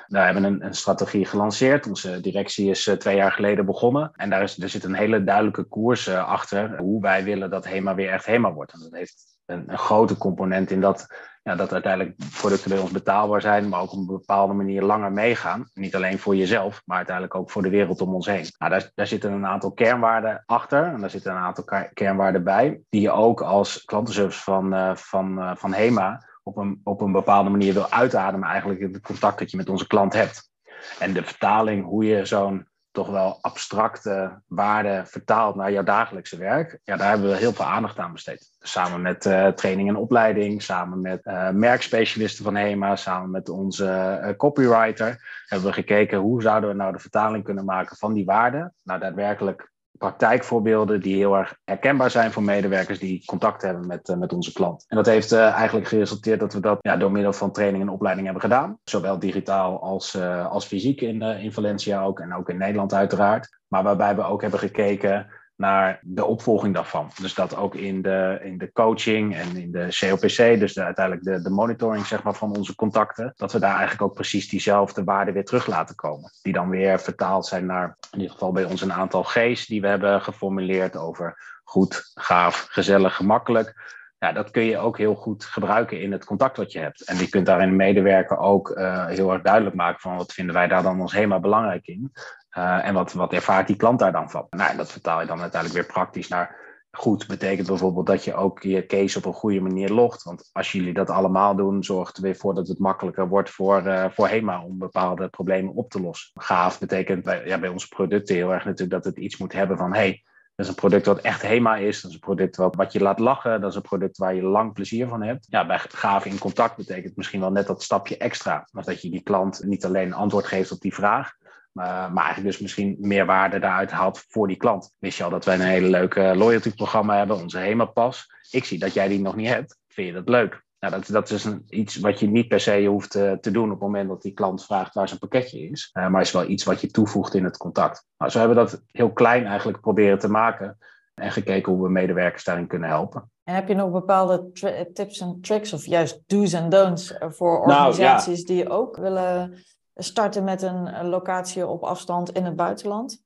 We 0.06 0.18
hebben 0.18 0.44
een, 0.44 0.64
een, 0.64 0.74
strategie 0.74 1.24
gelanceerd. 1.24 1.86
Onze 1.86 2.20
directie 2.20 2.70
is 2.70 2.90
twee 2.98 3.16
jaar 3.16 3.32
geleden 3.32 3.66
begonnen. 3.66 4.10
En 4.14 4.30
daar 4.30 4.42
is, 4.42 4.62
er 4.62 4.68
zit 4.68 4.84
een 4.84 4.94
hele 4.94 5.24
duidelijke 5.24 5.64
koers 5.64 6.08
achter 6.08 6.78
hoe 6.78 7.00
wij 7.00 7.24
willen 7.24 7.50
dat 7.50 7.66
HEMA 7.66 7.94
weer 7.94 8.10
echt 8.10 8.26
HEMA 8.26 8.52
wordt. 8.52 8.72
En 8.72 8.80
dat 8.80 8.92
heeft 8.92 9.36
een, 9.46 9.78
grote 9.78 10.16
component 10.16 10.70
in 10.70 10.80
dat, 10.80 11.06
ja, 11.42 11.54
dat 11.54 11.72
uiteindelijk 11.72 12.16
producten 12.38 12.70
bij 12.70 12.78
ons 12.78 12.90
betaalbaar 12.90 13.40
zijn, 13.40 13.68
maar 13.68 13.80
ook 13.80 13.92
op 13.92 13.98
een 13.98 14.06
bepaalde 14.06 14.52
manier 14.52 14.82
langer 14.82 15.12
meegaan. 15.12 15.70
Niet 15.74 15.94
alleen 15.94 16.18
voor 16.18 16.36
jezelf, 16.36 16.82
maar 16.84 16.96
uiteindelijk 16.96 17.34
ook 17.34 17.50
voor 17.50 17.62
de 17.62 17.68
wereld 17.68 18.00
om 18.00 18.14
ons 18.14 18.26
heen. 18.26 18.46
Nou, 18.58 18.72
daar, 18.72 18.90
daar 18.94 19.06
zitten 19.06 19.32
een 19.32 19.46
aantal 19.46 19.72
kernwaarden 19.72 20.42
achter 20.46 20.84
en 20.84 21.00
daar 21.00 21.10
zitten 21.10 21.32
een 21.32 21.38
aantal 21.38 21.64
kernwaarden 21.92 22.44
bij, 22.44 22.80
die 22.88 23.00
je 23.00 23.10
ook 23.10 23.40
als 23.40 23.84
klantenservice 23.84 24.42
van, 24.42 24.74
uh, 24.74 24.96
van, 24.96 25.56
van 25.56 25.72
HEMA 25.72 26.24
op 26.46 26.56
een, 26.56 26.80
op 26.84 27.00
een 27.00 27.12
bepaalde 27.12 27.50
manier 27.50 27.72
wil 27.72 27.90
uitademen, 27.90 28.48
eigenlijk 28.48 28.80
het 28.80 29.00
contact 29.00 29.38
dat 29.38 29.50
je 29.50 29.56
met 29.56 29.68
onze 29.68 29.86
klant 29.86 30.12
hebt. 30.12 30.50
En 30.98 31.12
de 31.12 31.24
vertaling, 31.24 31.84
hoe 31.84 32.04
je 32.04 32.24
zo'n 32.24 32.66
toch 32.90 33.10
wel 33.10 33.38
abstracte 33.40 34.42
waarden 34.46 35.06
vertaald 35.06 35.54
naar 35.56 35.72
jouw 35.72 35.82
dagelijkse 35.82 36.38
werk, 36.38 36.78
ja, 36.84 36.96
daar 36.96 37.08
hebben 37.08 37.28
we 37.30 37.36
heel 37.36 37.52
veel 37.52 37.64
aandacht 37.64 37.98
aan 37.98 38.12
besteed. 38.12 38.56
Dus 38.58 38.72
samen 38.72 39.02
met 39.02 39.24
uh, 39.24 39.48
training 39.48 39.88
en 39.88 39.96
opleiding, 39.96 40.62
samen 40.62 41.00
met 41.00 41.26
uh, 41.26 41.50
merkspecialisten 41.50 42.44
van 42.44 42.56
HEMA, 42.56 42.96
samen 42.96 43.30
met 43.30 43.48
onze 43.48 44.20
uh, 44.22 44.36
copywriter, 44.36 45.42
hebben 45.46 45.68
we 45.68 45.74
gekeken 45.74 46.18
hoe 46.18 46.42
zouden 46.42 46.70
we 46.70 46.76
nou 46.76 46.92
de 46.92 46.98
vertaling 46.98 47.44
kunnen 47.44 47.64
maken 47.64 47.96
van 47.96 48.12
die 48.12 48.24
waarden 48.24 48.74
naar 48.82 49.00
daadwerkelijk 49.00 49.74
praktijkvoorbeelden 49.98 51.00
die 51.00 51.16
heel 51.16 51.36
erg 51.36 51.58
herkenbaar 51.64 52.10
zijn 52.10 52.32
voor 52.32 52.42
medewerkers 52.42 52.98
die 52.98 53.22
contact 53.24 53.62
hebben 53.62 53.86
met, 53.86 54.08
uh, 54.08 54.16
met 54.16 54.32
onze 54.32 54.52
klant. 54.52 54.84
En 54.88 54.96
dat 54.96 55.06
heeft 55.06 55.32
uh, 55.32 55.52
eigenlijk 55.52 55.88
geresulteerd 55.88 56.40
dat 56.40 56.52
we 56.52 56.60
dat 56.60 56.78
ja, 56.80 56.96
door 56.96 57.12
middel 57.12 57.32
van 57.32 57.52
training 57.52 57.82
en 57.82 57.90
opleiding 57.90 58.26
hebben 58.26 58.44
gedaan. 58.44 58.78
Zowel 58.84 59.18
digitaal 59.18 59.82
als, 59.82 60.14
uh, 60.14 60.50
als 60.50 60.66
fysiek 60.66 61.00
in, 61.00 61.22
in 61.22 61.52
Valencia 61.52 62.02
ook 62.02 62.20
en 62.20 62.34
ook 62.34 62.48
in 62.48 62.58
Nederland 62.58 62.94
uiteraard. 62.94 63.58
Maar 63.68 63.82
waarbij 63.82 64.16
we 64.16 64.22
ook 64.22 64.42
hebben 64.42 64.60
gekeken 64.60 65.26
naar 65.56 66.00
de 66.02 66.24
opvolging 66.24 66.74
daarvan. 66.74 67.10
Dus 67.20 67.34
dat 67.34 67.56
ook 67.56 67.74
in 67.74 68.02
de, 68.02 68.38
in 68.42 68.58
de 68.58 68.72
coaching 68.72 69.36
en 69.36 69.56
in 69.56 69.72
de 69.72 69.86
COPC, 69.98 70.58
dus 70.60 70.74
de, 70.74 70.82
uiteindelijk 70.82 71.24
de, 71.24 71.42
de 71.42 71.50
monitoring 71.50 72.06
zeg 72.06 72.22
maar, 72.22 72.34
van 72.34 72.56
onze 72.56 72.74
contacten, 72.74 73.32
dat 73.36 73.52
we 73.52 73.58
daar 73.58 73.74
eigenlijk 73.76 74.02
ook 74.02 74.14
precies 74.14 74.48
diezelfde 74.48 75.04
waarden 75.04 75.34
weer 75.34 75.44
terug 75.44 75.66
laten 75.66 75.94
komen. 75.94 76.32
Die 76.42 76.52
dan 76.52 76.68
weer 76.68 77.00
vertaald 77.00 77.46
zijn 77.46 77.66
naar, 77.66 77.96
in 78.10 78.18
ieder 78.18 78.32
geval 78.32 78.52
bij 78.52 78.64
ons, 78.64 78.80
een 78.80 78.92
aantal 78.92 79.22
G's 79.22 79.66
die 79.66 79.80
we 79.80 79.86
hebben 79.86 80.22
geformuleerd 80.22 80.96
over 80.96 81.58
goed, 81.64 82.10
gaaf, 82.14 82.66
gezellig, 82.70 83.16
gemakkelijk. 83.16 83.94
Ja, 84.18 84.32
dat 84.32 84.50
kun 84.50 84.62
je 84.62 84.78
ook 84.78 84.98
heel 84.98 85.14
goed 85.14 85.44
gebruiken 85.44 86.00
in 86.00 86.12
het 86.12 86.24
contact 86.24 86.56
wat 86.56 86.72
je 86.72 86.78
hebt. 86.78 87.04
En 87.04 87.16
je 87.18 87.28
kunt 87.28 87.46
daarin 87.46 87.76
medewerker 87.76 88.38
ook 88.38 88.70
uh, 88.70 89.06
heel 89.06 89.32
erg 89.32 89.42
duidelijk 89.42 89.76
maken 89.76 90.00
van 90.00 90.16
wat 90.16 90.32
vinden 90.32 90.54
wij 90.54 90.66
daar 90.66 90.82
dan 90.82 91.00
als 91.00 91.12
HEMA 91.12 91.40
belangrijk 91.40 91.86
in. 91.86 92.12
Uh, 92.58 92.86
en 92.86 92.94
wat, 92.94 93.12
wat 93.12 93.32
ervaart 93.32 93.66
die 93.66 93.76
klant 93.76 93.98
daar 93.98 94.12
dan 94.12 94.30
van? 94.30 94.46
Nou, 94.50 94.76
dat 94.76 94.92
vertaal 94.92 95.20
je 95.20 95.26
dan 95.26 95.40
uiteindelijk 95.40 95.82
weer 95.82 95.92
praktisch 95.92 96.28
naar 96.28 96.64
goed. 96.90 97.26
Betekent 97.26 97.66
bijvoorbeeld 97.66 98.06
dat 98.06 98.24
je 98.24 98.34
ook 98.34 98.62
je 98.62 98.86
case 98.86 99.18
op 99.18 99.24
een 99.24 99.32
goede 99.32 99.60
manier 99.60 99.90
logt. 99.90 100.22
Want 100.22 100.50
als 100.52 100.72
jullie 100.72 100.94
dat 100.94 101.10
allemaal 101.10 101.56
doen, 101.56 101.84
zorgt 101.84 102.16
er 102.16 102.22
weer 102.22 102.36
voor 102.36 102.54
dat 102.54 102.68
het 102.68 102.78
makkelijker 102.78 103.28
wordt 103.28 103.50
voor, 103.50 103.82
uh, 103.86 104.04
voor 104.10 104.28
HEMA 104.28 104.62
om 104.62 104.78
bepaalde 104.78 105.28
problemen 105.28 105.74
op 105.74 105.90
te 105.90 106.00
lossen. 106.00 106.30
Gaaf 106.34 106.78
betekent 106.78 107.24
bij, 107.24 107.46
ja, 107.46 107.58
bij 107.58 107.68
onze 107.68 107.88
producten 107.88 108.34
heel 108.34 108.52
erg 108.52 108.64
natuurlijk 108.64 109.02
dat 109.02 109.14
het 109.14 109.24
iets 109.24 109.36
moet 109.36 109.52
hebben 109.52 109.76
van 109.76 109.94
hey, 109.94 110.22
dat 110.54 110.66
is 110.66 110.68
een 110.68 110.78
product 110.78 111.06
wat 111.06 111.20
echt 111.20 111.42
HEMA 111.42 111.76
is. 111.76 112.00
Dat 112.00 112.10
is 112.10 112.16
een 112.16 112.22
product 112.22 112.56
wat, 112.56 112.76
wat 112.76 112.92
je 112.92 113.00
laat 113.00 113.18
lachen. 113.18 113.60
Dat 113.60 113.70
is 113.70 113.76
een 113.76 113.82
product 113.82 114.18
waar 114.18 114.34
je 114.34 114.42
lang 114.42 114.72
plezier 114.72 115.08
van 115.08 115.22
hebt. 115.22 115.46
Ja, 115.48 115.66
bij 115.66 115.78
gaaf 115.78 116.24
in 116.24 116.38
contact 116.38 116.76
betekent 116.76 117.16
misschien 117.16 117.40
wel 117.40 117.52
net 117.52 117.66
dat 117.66 117.82
stapje 117.82 118.16
extra. 118.16 118.68
Maar 118.72 118.84
dat 118.84 119.02
je 119.02 119.10
die 119.10 119.22
klant 119.22 119.64
niet 119.64 119.84
alleen 119.84 120.12
antwoord 120.12 120.46
geeft 120.46 120.72
op 120.72 120.80
die 120.80 120.94
vraag, 120.94 121.32
maar, 121.76 122.12
maar 122.12 122.24
eigenlijk 122.24 122.52
dus 122.52 122.60
misschien 122.62 122.96
meer 122.98 123.26
waarde 123.26 123.58
daaruit 123.58 123.90
haalt 123.90 124.24
voor 124.28 124.48
die 124.48 124.56
klant. 124.56 124.94
Wist 124.98 125.18
je 125.18 125.24
al 125.24 125.30
dat 125.30 125.44
wij 125.44 125.54
een 125.54 125.60
hele 125.60 125.88
leuke 125.88 126.32
loyalty 126.36 126.74
programma 126.74 127.16
hebben, 127.16 127.36
onze 127.36 127.58
HEMA-pas. 127.58 128.26
Ik 128.50 128.64
zie 128.64 128.78
dat 128.78 128.94
jij 128.94 129.08
die 129.08 129.20
nog 129.20 129.36
niet 129.36 129.48
hebt. 129.48 129.78
Vind 129.88 130.06
je 130.06 130.12
dat 130.12 130.28
leuk? 130.28 130.64
Nou, 130.78 130.94
dat, 130.94 131.06
dat 131.06 131.30
is 131.30 131.44
een, 131.44 131.64
iets 131.68 131.96
wat 131.96 132.20
je 132.20 132.28
niet 132.28 132.48
per 132.48 132.60
se 132.60 132.84
hoeft 132.84 133.16
uh, 133.16 133.32
te 133.32 133.50
doen 133.50 133.64
op 133.64 133.70
het 133.70 133.80
moment 133.80 134.08
dat 134.08 134.22
die 134.22 134.32
klant 134.32 134.64
vraagt 134.64 134.94
waar 134.94 135.08
zijn 135.08 135.20
pakketje 135.20 135.68
is. 135.68 135.90
Uh, 135.92 136.08
maar 136.08 136.20
is 136.20 136.32
wel 136.32 136.48
iets 136.48 136.64
wat 136.64 136.80
je 136.80 136.90
toevoegt 136.90 137.34
in 137.34 137.44
het 137.44 137.56
contact. 137.56 138.06
Nou, 138.18 138.30
zo 138.30 138.38
hebben 138.38 138.56
we 138.56 138.62
dat 138.62 138.82
heel 138.86 139.12
klein 139.12 139.46
eigenlijk 139.46 139.80
proberen 139.80 140.18
te 140.18 140.30
maken. 140.30 140.78
En 141.14 141.32
gekeken 141.32 141.72
hoe 141.72 141.82
we 141.82 141.90
medewerkers 141.90 142.44
daarin 142.44 142.66
kunnen 142.66 142.88
helpen. 142.88 143.30
En 143.44 143.54
heb 143.54 143.68
je 143.68 143.74
nog 143.74 143.90
bepaalde 143.90 144.50
tips 144.92 145.20
en 145.20 145.40
tricks 145.40 145.72
of 145.72 145.86
juist 145.86 146.22
do's 146.26 146.52
en 146.52 146.68
don'ts 146.68 147.14
voor 147.20 147.60
organisaties 147.60 148.44
nou, 148.44 148.58
ja. 148.58 148.64
die 148.64 148.70
ook 148.70 148.96
willen 148.96 149.64
starten 149.96 150.44
met 150.44 150.62
een 150.62 151.08
locatie 151.08 151.66
op 151.66 151.82
afstand 151.82 152.30
in 152.30 152.44
het 152.44 152.56
buitenland? 152.56 153.24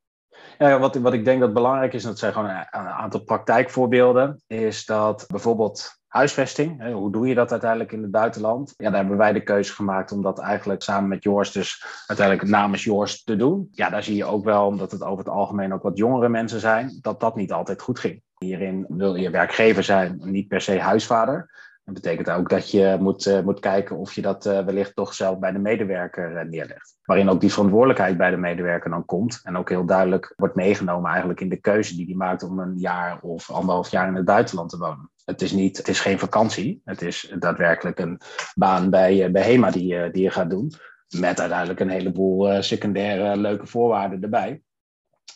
Ja, 0.59 0.79
wat, 0.79 0.95
wat 0.95 1.13
ik 1.13 1.25
denk 1.25 1.41
dat 1.41 1.53
belangrijk 1.53 1.93
is, 1.93 2.03
en 2.03 2.09
dat 2.09 2.19
zijn 2.19 2.33
gewoon 2.33 2.49
een, 2.49 2.67
aantal 2.71 3.21
praktijkvoorbeelden, 3.21 4.43
is 4.47 4.87
dat 4.87 5.25
bijvoorbeeld 5.29 5.99
huisvesting, 6.07 6.81
hè, 6.81 6.93
hoe 6.93 7.13
doe 7.13 7.29
je 7.29 7.35
dat 7.35 7.51
uiteindelijk 7.51 7.93
in 7.93 8.03
het 8.03 8.11
buitenland? 8.11 8.75
Ja, 8.77 8.91
daar 8.91 9.01
hebben 9.01 9.17
wij 9.17 9.33
de 9.33 9.43
keuze 9.43 9.73
gemaakt 9.73 10.13
om 10.13 10.23
dat 10.23 10.39
eigenlijk 10.39 10.83
samen 10.83 11.09
met 11.09 11.23
Joors, 11.23 11.53
dus 11.53 11.85
uiteindelijk 12.07 12.49
namens 12.49 12.85
Joors 12.85 13.25
te 13.25 13.37
doen. 13.37 13.69
Ja, 13.73 13.91
daar 13.91 14.03
zie 14.03 14.17
je 14.17 14.25
ook 14.25 14.45
wel, 14.45 14.67
omdat 14.67 14.91
het 14.91 15.03
over 15.03 15.25
het 15.25 15.35
algemeen 15.35 15.73
ook 15.73 15.83
wat 15.83 15.99
jongere 15.99 16.29
mensen 16.29 16.61
zijn, 16.61 16.99
dat 17.01 17.21
dat 17.21 17.37
niet 17.37 17.53
altijd 17.53 17.83
goed 17.83 17.99
ging. 17.99 18.23
Hierin 18.39 18.85
wil 18.89 19.15
je 19.15 19.31
werkgever 19.31 19.83
zijn, 19.83 20.21
niet 20.25 20.49
per 20.49 20.61
se 20.61 20.79
huisvader. 20.79 21.51
Dat 21.93 22.03
betekent 22.03 22.31
ook 22.31 22.49
dat 22.49 22.71
je 22.71 22.97
moet, 23.01 23.43
moet 23.45 23.61
kijken 23.61 23.97
of 23.97 24.13
je 24.13 24.23
dat 24.23 24.45
wellicht 24.45 24.95
toch 24.95 25.15
zelf 25.15 25.39
bij 25.39 25.53
de 25.53 25.59
medewerker 25.59 26.47
neerlegt. 26.49 26.97
Waarin 27.05 27.29
ook 27.29 27.41
die 27.41 27.53
verantwoordelijkheid 27.53 28.17
bij 28.17 28.31
de 28.31 28.37
medewerker 28.37 28.91
dan 28.91 29.05
komt. 29.05 29.41
En 29.43 29.57
ook 29.57 29.69
heel 29.69 29.87
duidelijk 29.87 30.33
wordt 30.37 30.55
meegenomen 30.55 31.11
eigenlijk 31.11 31.41
in 31.41 31.49
de 31.49 31.61
keuze 31.61 31.97
die 31.97 32.07
hij 32.07 32.15
maakt 32.15 32.43
om 32.43 32.59
een 32.59 32.79
jaar 32.79 33.21
of 33.21 33.51
anderhalf 33.51 33.91
jaar 33.91 34.09
in 34.09 34.15
het 34.15 34.25
buitenland 34.25 34.71
te 34.71 34.79
wonen. 34.79 35.11
Het 35.25 35.43
is, 35.43 35.53
niet, 35.53 35.77
het 35.77 35.89
is 35.89 36.01
geen 36.01 36.19
vakantie. 36.19 36.81
Het 36.85 37.03
is 37.03 37.35
daadwerkelijk 37.39 37.99
een 37.99 38.21
baan 38.55 38.91
bij, 38.91 39.31
bij 39.31 39.43
HEMA 39.43 39.71
die, 39.71 40.11
die 40.11 40.23
je 40.23 40.31
gaat 40.31 40.51
doen. 40.51 40.73
Met 41.19 41.41
uiteindelijk 41.41 41.81
een 41.81 41.91
heleboel 41.91 42.63
secundaire 42.63 43.37
leuke 43.37 43.67
voorwaarden 43.67 44.23
erbij. 44.23 44.63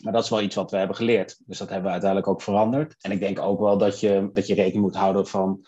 Maar 0.00 0.12
dat 0.12 0.25
is 0.25 0.30
wel 0.30 0.42
iets 0.42 0.54
wat 0.54 0.70
we 0.70 0.76
hebben 0.76 0.96
geleerd. 0.96 1.40
Dus 1.46 1.58
dat 1.58 1.68
hebben 1.68 1.87
we 1.87 1.92
uiteindelijk 1.92 2.30
ook 2.30 2.42
veranderd. 2.42 2.94
En 3.00 3.11
ik 3.11 3.20
denk 3.20 3.38
ook 3.38 3.61
wel 3.61 3.78
dat 3.78 4.00
je, 4.00 4.30
dat 4.32 4.46
je 4.46 4.54
rekening 4.54 4.84
moet 4.84 4.96
houden 4.96 5.26
van 5.26 5.66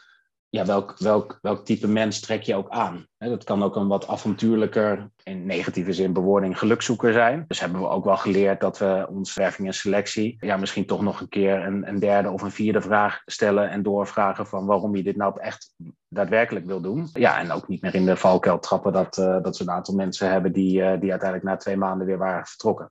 ja, 0.49 0.65
welk, 0.65 0.99
welk, 0.99 1.39
welk 1.43 1.65
type 1.65 1.89
mens 1.89 2.21
trek 2.21 2.43
je 2.43 2.55
ook 2.55 2.69
aan. 2.69 3.07
Dat 3.19 3.45
kan 3.45 3.63
ook 3.63 3.77
een 3.77 3.89
wat 3.89 4.09
avontuurlijker, 4.09 5.11
in 5.23 5.47
negatieve 5.47 5.93
zin 5.93 6.13
bewoording, 6.13 6.59
gelukzoeker 6.59 7.13
zijn. 7.13 7.45
Dus 7.49 7.61
hebben 7.61 7.81
we 7.81 7.89
ook 7.89 8.05
wel 8.05 8.17
geleerd 8.17 8.61
dat 8.61 8.79
we 8.79 9.07
ons 9.11 9.35
werving 9.35 9.67
en 9.67 9.75
selectie 9.75 10.37
ja, 10.41 10.57
misschien 10.57 10.87
toch 10.87 11.03
nog 11.03 11.21
een 11.21 11.29
keer 11.29 11.67
een, 11.67 11.89
een 11.89 11.99
derde 11.99 12.31
of 12.31 12.43
een 12.43 12.51
vierde 12.51 12.81
vraag 12.81 13.23
stellen 13.25 13.71
en 13.71 13.83
doorvragen 13.83 14.47
van 14.47 14.67
waarom 14.67 14.97
je 14.97 15.03
dit 15.03 15.17
nou 15.17 15.41
echt 15.41 15.75
daadwerkelijk 16.09 16.67
wil 16.67 16.81
doen. 16.81 17.09
Ja, 17.13 17.39
en 17.39 17.51
ook 17.51 17.69
niet 17.69 17.83
meer 17.83 17.95
in 17.95 18.05
de 18.05 18.17
valkuil 18.17 18.59
trappen 18.59 18.93
dat, 18.93 19.17
uh, 19.17 19.43
dat 19.43 19.57
ze 19.57 19.63
een 19.63 19.71
aantal 19.71 19.95
mensen 19.95 20.31
hebben 20.31 20.53
die, 20.53 20.81
uh, 20.81 21.01
die 21.01 21.11
uiteindelijk 21.11 21.43
na 21.43 21.57
twee 21.57 21.77
maanden 21.77 22.07
weer 22.07 22.19
waren 22.19 22.47
vertrokken. 22.47 22.91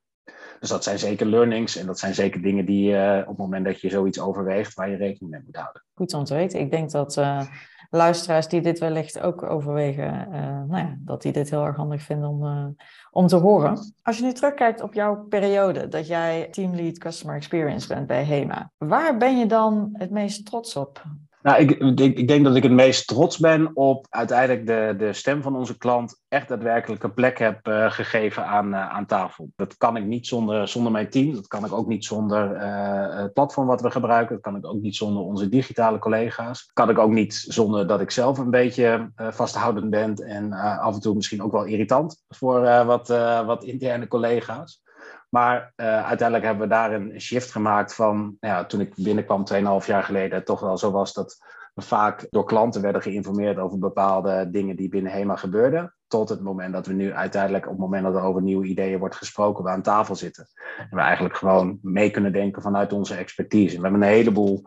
Dus 0.59 0.69
dat 0.69 0.83
zijn 0.83 0.99
zeker 0.99 1.25
learnings 1.25 1.77
en 1.77 1.85
dat 1.85 1.99
zijn 1.99 2.13
zeker 2.13 2.41
dingen 2.41 2.65
die 2.65 2.91
uh, 2.91 3.17
op 3.21 3.27
het 3.27 3.37
moment 3.37 3.65
dat 3.65 3.81
je 3.81 3.89
zoiets 3.89 4.19
overweegt, 4.19 4.73
waar 4.73 4.89
je 4.89 4.95
rekening 4.95 5.31
mee 5.31 5.41
moet 5.45 5.55
houden. 5.55 5.83
Goed 5.93 6.13
om 6.13 6.23
te 6.23 6.33
weten. 6.33 6.59
Ik 6.59 6.71
denk 6.71 6.91
dat 6.91 7.17
uh, 7.17 7.41
luisteraars 7.89 8.47
die 8.47 8.61
dit 8.61 8.79
wellicht 8.79 9.19
ook 9.19 9.43
overwegen, 9.43 10.27
uh, 10.31 10.39
nou 10.41 10.77
ja, 10.77 10.95
dat 10.99 11.21
die 11.21 11.31
dit 11.31 11.49
heel 11.49 11.65
erg 11.65 11.75
handig 11.75 12.01
vinden 12.01 12.29
om, 12.29 12.75
om 13.11 13.27
te 13.27 13.35
horen. 13.35 13.93
Als 14.01 14.17
je 14.17 14.23
nu 14.23 14.33
terugkijkt 14.33 14.81
op 14.81 14.93
jouw 14.93 15.25
periode 15.29 15.87
dat 15.87 16.07
jij 16.07 16.47
teamlead 16.51 16.97
Customer 16.97 17.35
Experience 17.35 17.87
bent 17.87 18.07
bij 18.07 18.23
HEMA, 18.23 18.71
waar 18.77 19.17
ben 19.17 19.37
je 19.37 19.45
dan 19.45 19.89
het 19.93 20.11
meest 20.11 20.45
trots 20.45 20.75
op? 20.75 21.03
Nou, 21.45 21.59
ik, 21.59 21.71
ik, 21.71 22.17
ik, 22.17 22.27
denk 22.27 22.43
dat 22.43 22.55
ik 22.55 22.63
het 22.63 22.71
meest 22.71 23.07
trots 23.07 23.37
ben 23.37 23.75
op 23.75 24.07
uiteindelijk 24.09 24.67
de, 24.67 24.95
de 24.97 25.13
stem 25.13 25.41
van 25.41 25.55
onze 25.55 25.77
klant 25.77 26.21
echt 26.27 26.47
daadwerkelijk 26.47 27.03
een 27.03 27.13
plek 27.13 27.39
heb 27.39 27.67
uh, 27.67 27.91
gegeven 27.91 28.45
aan, 28.45 28.67
uh, 28.67 28.89
aan 28.89 29.05
tafel. 29.05 29.49
Dat 29.55 29.77
kan 29.77 29.97
ik 29.97 30.05
niet 30.05 30.27
zonder, 30.27 30.67
zonder 30.67 30.91
mijn 30.91 31.09
team. 31.09 31.33
Dat 31.33 31.47
kan 31.47 31.65
ik 31.65 31.73
ook 31.73 31.87
niet 31.87 32.05
zonder 32.05 32.55
uh, 32.55 33.17
het 33.17 33.33
platform 33.33 33.67
wat 33.67 33.81
we 33.81 33.91
gebruiken. 33.91 34.35
Dat 34.35 34.43
kan 34.43 34.55
ik 34.55 34.65
ook 34.65 34.81
niet 34.81 34.95
zonder 34.95 35.23
onze 35.23 35.49
digitale 35.49 35.99
collega's. 35.99 36.65
Dat 36.65 36.73
kan 36.73 36.89
ik 36.89 36.97
ook 36.97 37.11
niet 37.11 37.33
zonder 37.47 37.87
dat 37.87 38.01
ik 38.01 38.11
zelf 38.11 38.37
een 38.37 38.51
beetje 38.51 39.11
vasthoudend 39.15 39.89
ben 39.89 40.15
en 40.15 40.53
af 40.53 40.93
en 40.93 41.01
toe 41.01 41.15
misschien 41.15 41.43
ook 41.43 41.51
wel 41.51 41.65
irritant 41.65 42.23
voor 42.27 42.61
wat, 42.85 43.07
wat 43.45 43.63
interne 43.63 44.07
collega's. 44.07 44.83
Maar 45.29 45.73
uh, 45.75 45.85
uiteindelijk 45.85 46.43
hebben 46.47 46.67
we 46.67 46.73
daar 46.73 46.93
een 46.93 47.21
shift 47.21 47.51
gemaakt 47.51 47.95
van, 47.95 48.37
nou 48.39 48.55
ja, 48.55 48.65
toen 48.65 48.79
ik 48.79 48.93
binnenkwam 48.95 49.43
2,5 49.53 49.85
jaar 49.85 50.03
geleden, 50.03 50.45
toch 50.45 50.59
wel 50.59 50.77
zo 50.77 50.91
was 50.91 51.13
dat 51.13 51.37
we 51.73 51.81
vaak 51.81 52.27
door 52.29 52.45
klanten 52.45 52.81
werden 52.81 53.01
geïnformeerd 53.01 53.57
over 53.57 53.79
bepaalde 53.79 54.49
dingen 54.49 54.75
die 54.75 54.89
binnen 54.89 55.11
HEMA 55.11 55.35
gebeurden. 55.35 55.95
Tot 56.07 56.29
het 56.29 56.41
moment 56.41 56.73
dat 56.73 56.87
we 56.87 56.93
nu 56.93 57.13
uiteindelijk, 57.13 57.65
op 57.65 57.71
het 57.71 57.79
moment 57.79 58.03
dat 58.03 58.15
er 58.15 58.21
over 58.21 58.41
nieuwe 58.41 58.65
ideeën 58.65 58.99
wordt 58.99 59.15
gesproken, 59.15 59.63
we 59.63 59.69
aan 59.69 59.81
tafel 59.81 60.15
zitten. 60.15 60.47
En 60.77 60.97
we 60.97 61.01
eigenlijk 61.01 61.35
gewoon 61.35 61.79
mee 61.81 62.11
kunnen 62.11 62.33
denken 62.33 62.61
vanuit 62.61 62.93
onze 62.93 63.15
expertise. 63.15 63.75
we 63.75 63.81
hebben 63.81 64.01
een 64.01 64.07
heleboel 64.07 64.63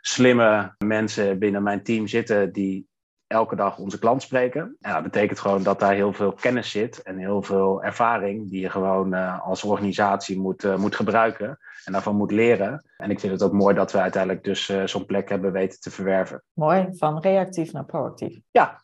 slimme 0.00 0.74
mensen 0.78 1.38
binnen 1.38 1.62
mijn 1.62 1.82
team 1.82 2.06
zitten 2.06 2.52
die 2.52 2.88
elke 3.30 3.56
dag 3.56 3.78
onze 3.78 3.98
klant 3.98 4.22
spreken. 4.22 4.76
En 4.80 4.92
dat 4.92 5.02
betekent 5.02 5.38
gewoon 5.38 5.62
dat 5.62 5.80
daar 5.80 5.94
heel 5.94 6.12
veel 6.12 6.32
kennis 6.32 6.70
zit 6.70 7.02
en 7.02 7.18
heel 7.18 7.42
veel 7.42 7.82
ervaring 7.82 8.50
die 8.50 8.60
je 8.60 8.70
gewoon 8.70 9.14
uh, 9.14 9.46
als 9.46 9.64
organisatie 9.64 10.40
moet, 10.40 10.64
uh, 10.64 10.76
moet 10.76 10.94
gebruiken 10.94 11.58
en 11.84 11.92
daarvan 11.92 12.16
moet 12.16 12.30
leren. 12.30 12.84
En 12.96 13.10
ik 13.10 13.20
vind 13.20 13.32
het 13.32 13.42
ook 13.42 13.52
mooi 13.52 13.74
dat 13.74 13.92
we 13.92 13.98
uiteindelijk 13.98 14.44
dus 14.44 14.68
uh, 14.68 14.86
zo'n 14.86 15.06
plek 15.06 15.28
hebben 15.28 15.52
weten 15.52 15.80
te 15.80 15.90
verwerven. 15.90 16.42
Mooi, 16.52 16.88
van 16.92 17.20
reactief 17.20 17.72
naar 17.72 17.84
proactief. 17.84 18.40
Ja, 18.50 18.80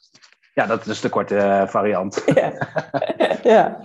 ja 0.56 0.66
dat 0.66 0.86
is 0.86 1.00
de 1.00 1.08
korte 1.08 1.64
variant. 1.68 2.22
Ja. 2.34 2.52
ja. 3.42 3.80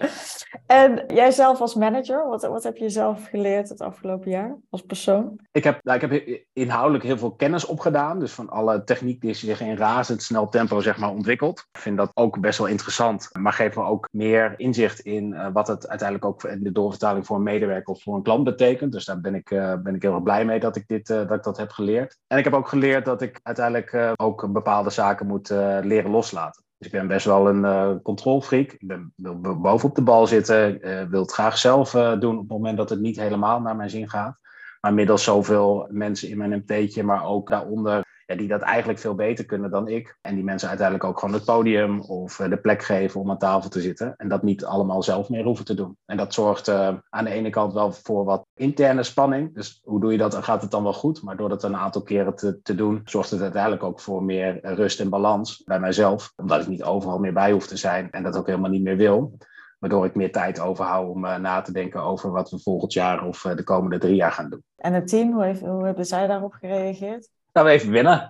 En 0.65 1.03
jij 1.07 1.31
zelf 1.31 1.61
als 1.61 1.75
manager, 1.75 2.27
wat, 2.27 2.43
wat 2.43 2.63
heb 2.63 2.77
je 2.77 2.89
zelf 2.89 3.27
geleerd 3.27 3.69
het 3.69 3.81
afgelopen 3.81 4.31
jaar 4.31 4.57
als 4.69 4.81
persoon? 4.81 5.39
Ik 5.51 5.63
heb, 5.63 5.79
nou, 5.83 6.03
ik 6.03 6.11
heb 6.11 6.39
inhoudelijk 6.53 7.03
heel 7.03 7.17
veel 7.17 7.31
kennis 7.31 7.65
opgedaan. 7.65 8.19
Dus 8.19 8.31
van 8.31 8.49
alle 8.49 8.83
techniek 8.83 9.21
die 9.21 9.33
zich 9.33 9.61
in 9.61 9.77
razendsnel 9.77 10.49
tempo 10.49 10.79
zeg 10.79 10.97
maar, 10.97 11.09
ontwikkelt. 11.09 11.67
Ik 11.71 11.79
vind 11.79 11.97
dat 11.97 12.11
ook 12.13 12.39
best 12.39 12.57
wel 12.57 12.67
interessant. 12.67 13.29
Maar 13.39 13.53
geeft 13.53 13.75
me 13.75 13.83
ook 13.83 14.07
meer 14.11 14.53
inzicht 14.57 14.99
in 14.99 15.33
uh, 15.33 15.47
wat 15.53 15.67
het 15.67 15.87
uiteindelijk 15.87 16.27
ook 16.29 16.43
in 16.43 16.63
de 16.63 16.71
doorvertaling 16.71 17.25
voor 17.25 17.35
een 17.35 17.43
medewerker 17.43 17.93
of 17.93 18.01
voor 18.01 18.15
een 18.15 18.23
klant 18.23 18.43
betekent. 18.43 18.91
Dus 18.91 19.05
daar 19.05 19.21
ben 19.21 19.35
ik, 19.35 19.51
uh, 19.51 19.73
ben 19.75 19.95
ik 19.95 20.01
heel 20.01 20.13
erg 20.13 20.23
blij 20.23 20.45
mee 20.45 20.59
dat 20.59 20.75
ik, 20.75 20.87
dit, 20.87 21.09
uh, 21.09 21.17
dat 21.17 21.37
ik 21.37 21.43
dat 21.43 21.57
heb 21.57 21.71
geleerd. 21.71 22.17
En 22.27 22.37
ik 22.37 22.43
heb 22.43 22.53
ook 22.53 22.67
geleerd 22.67 23.05
dat 23.05 23.21
ik 23.21 23.39
uiteindelijk 23.43 24.13
ook 24.15 24.51
bepaalde 24.51 24.89
zaken 24.89 25.27
moet 25.27 25.49
leren 25.81 26.11
loslaten. 26.11 26.60
Dus 26.81 26.91
ik 26.91 26.99
ben 26.99 27.07
best 27.07 27.25
wel 27.25 27.49
een 27.49 27.63
uh, 27.63 27.91
controlfreak. 28.03 28.71
Ik 28.71 28.87
ben, 28.87 29.13
wil 29.15 29.59
bovenop 29.61 29.95
de 29.95 30.01
bal 30.01 30.27
zitten. 30.27 30.87
Uh, 30.87 31.03
wil 31.03 31.21
het 31.21 31.31
graag 31.31 31.57
zelf 31.57 31.93
uh, 31.93 32.19
doen 32.19 32.33
op 32.33 32.41
het 32.41 32.49
moment 32.49 32.77
dat 32.77 32.89
het 32.89 32.99
niet 32.99 33.19
helemaal 33.19 33.61
naar 33.61 33.75
mijn 33.75 33.89
zin 33.89 34.09
gaat. 34.09 34.37
Maar 34.79 34.93
middels 34.93 35.23
zoveel 35.23 35.87
mensen 35.89 36.29
in 36.29 36.37
mijn 36.37 36.63
MT'tje, 36.65 37.03
maar 37.03 37.25
ook 37.25 37.49
daaronder 37.49 38.03
die 38.37 38.47
dat 38.47 38.61
eigenlijk 38.61 38.99
veel 38.99 39.15
beter 39.15 39.45
kunnen 39.45 39.71
dan 39.71 39.87
ik. 39.87 40.17
En 40.21 40.35
die 40.35 40.43
mensen 40.43 40.69
uiteindelijk 40.69 41.09
ook 41.09 41.19
gewoon 41.19 41.33
het 41.33 41.45
podium 41.45 42.01
of 42.01 42.39
eh, 42.39 42.49
de 42.49 42.57
plek 42.57 42.83
geven 42.83 43.19
om 43.19 43.29
aan 43.29 43.37
tafel 43.37 43.69
te 43.69 43.81
zitten. 43.81 44.13
En 44.17 44.27
dat 44.27 44.43
niet 44.43 44.65
allemaal 44.65 45.03
zelf 45.03 45.29
meer 45.29 45.43
hoeven 45.43 45.65
te 45.65 45.73
doen. 45.73 45.97
En 46.05 46.17
dat 46.17 46.33
zorgt 46.33 46.67
uh, 46.67 46.93
aan 47.09 47.23
de 47.23 47.29
ene 47.29 47.49
kant 47.49 47.73
wel 47.73 47.91
voor 47.91 48.25
wat 48.25 48.45
interne 48.53 49.03
spanning. 49.03 49.55
Dus 49.55 49.81
hoe 49.83 49.99
doe 49.99 50.11
je 50.11 50.17
dat? 50.17 50.35
Gaat 50.35 50.61
het 50.61 50.71
dan 50.71 50.83
wel 50.83 50.93
goed? 50.93 51.23
Maar 51.23 51.37
door 51.37 51.49
dat 51.49 51.63
een 51.63 51.75
aantal 51.75 52.01
keren 52.01 52.35
te, 52.35 52.61
te 52.61 52.75
doen, 52.75 53.01
zorgt 53.03 53.31
het 53.31 53.41
uiteindelijk 53.41 53.83
ook 53.83 53.99
voor 53.99 54.23
meer 54.23 54.59
rust 54.61 54.99
en 54.99 55.09
balans 55.09 55.63
bij 55.63 55.79
mijzelf. 55.79 56.33
Omdat 56.35 56.61
ik 56.61 56.67
niet 56.67 56.83
overal 56.83 57.19
meer 57.19 57.33
bij 57.33 57.51
hoef 57.51 57.67
te 57.67 57.77
zijn 57.77 58.11
en 58.11 58.23
dat 58.23 58.37
ook 58.37 58.47
helemaal 58.47 58.69
niet 58.69 58.83
meer 58.83 58.97
wil. 58.97 59.37
Waardoor 59.79 60.05
ik 60.05 60.15
meer 60.15 60.31
tijd 60.31 60.59
overhoud 60.59 61.09
om 61.09 61.25
uh, 61.25 61.37
na 61.37 61.61
te 61.61 61.71
denken 61.71 62.01
over 62.01 62.31
wat 62.31 62.49
we 62.49 62.59
volgend 62.59 62.93
jaar 62.93 63.25
of 63.25 63.41
de 63.41 63.63
komende 63.63 63.97
drie 63.97 64.15
jaar 64.15 64.31
gaan 64.31 64.49
doen. 64.49 64.63
En 64.75 64.93
het 64.93 65.07
team, 65.07 65.33
hoe, 65.33 65.43
heeft, 65.43 65.61
hoe 65.61 65.85
hebben 65.85 66.05
zij 66.05 66.27
daarop 66.27 66.53
gereageerd? 66.53 67.29
Nou, 67.53 67.67
we 67.67 67.73
even 67.73 67.91
winnen. 67.91 68.29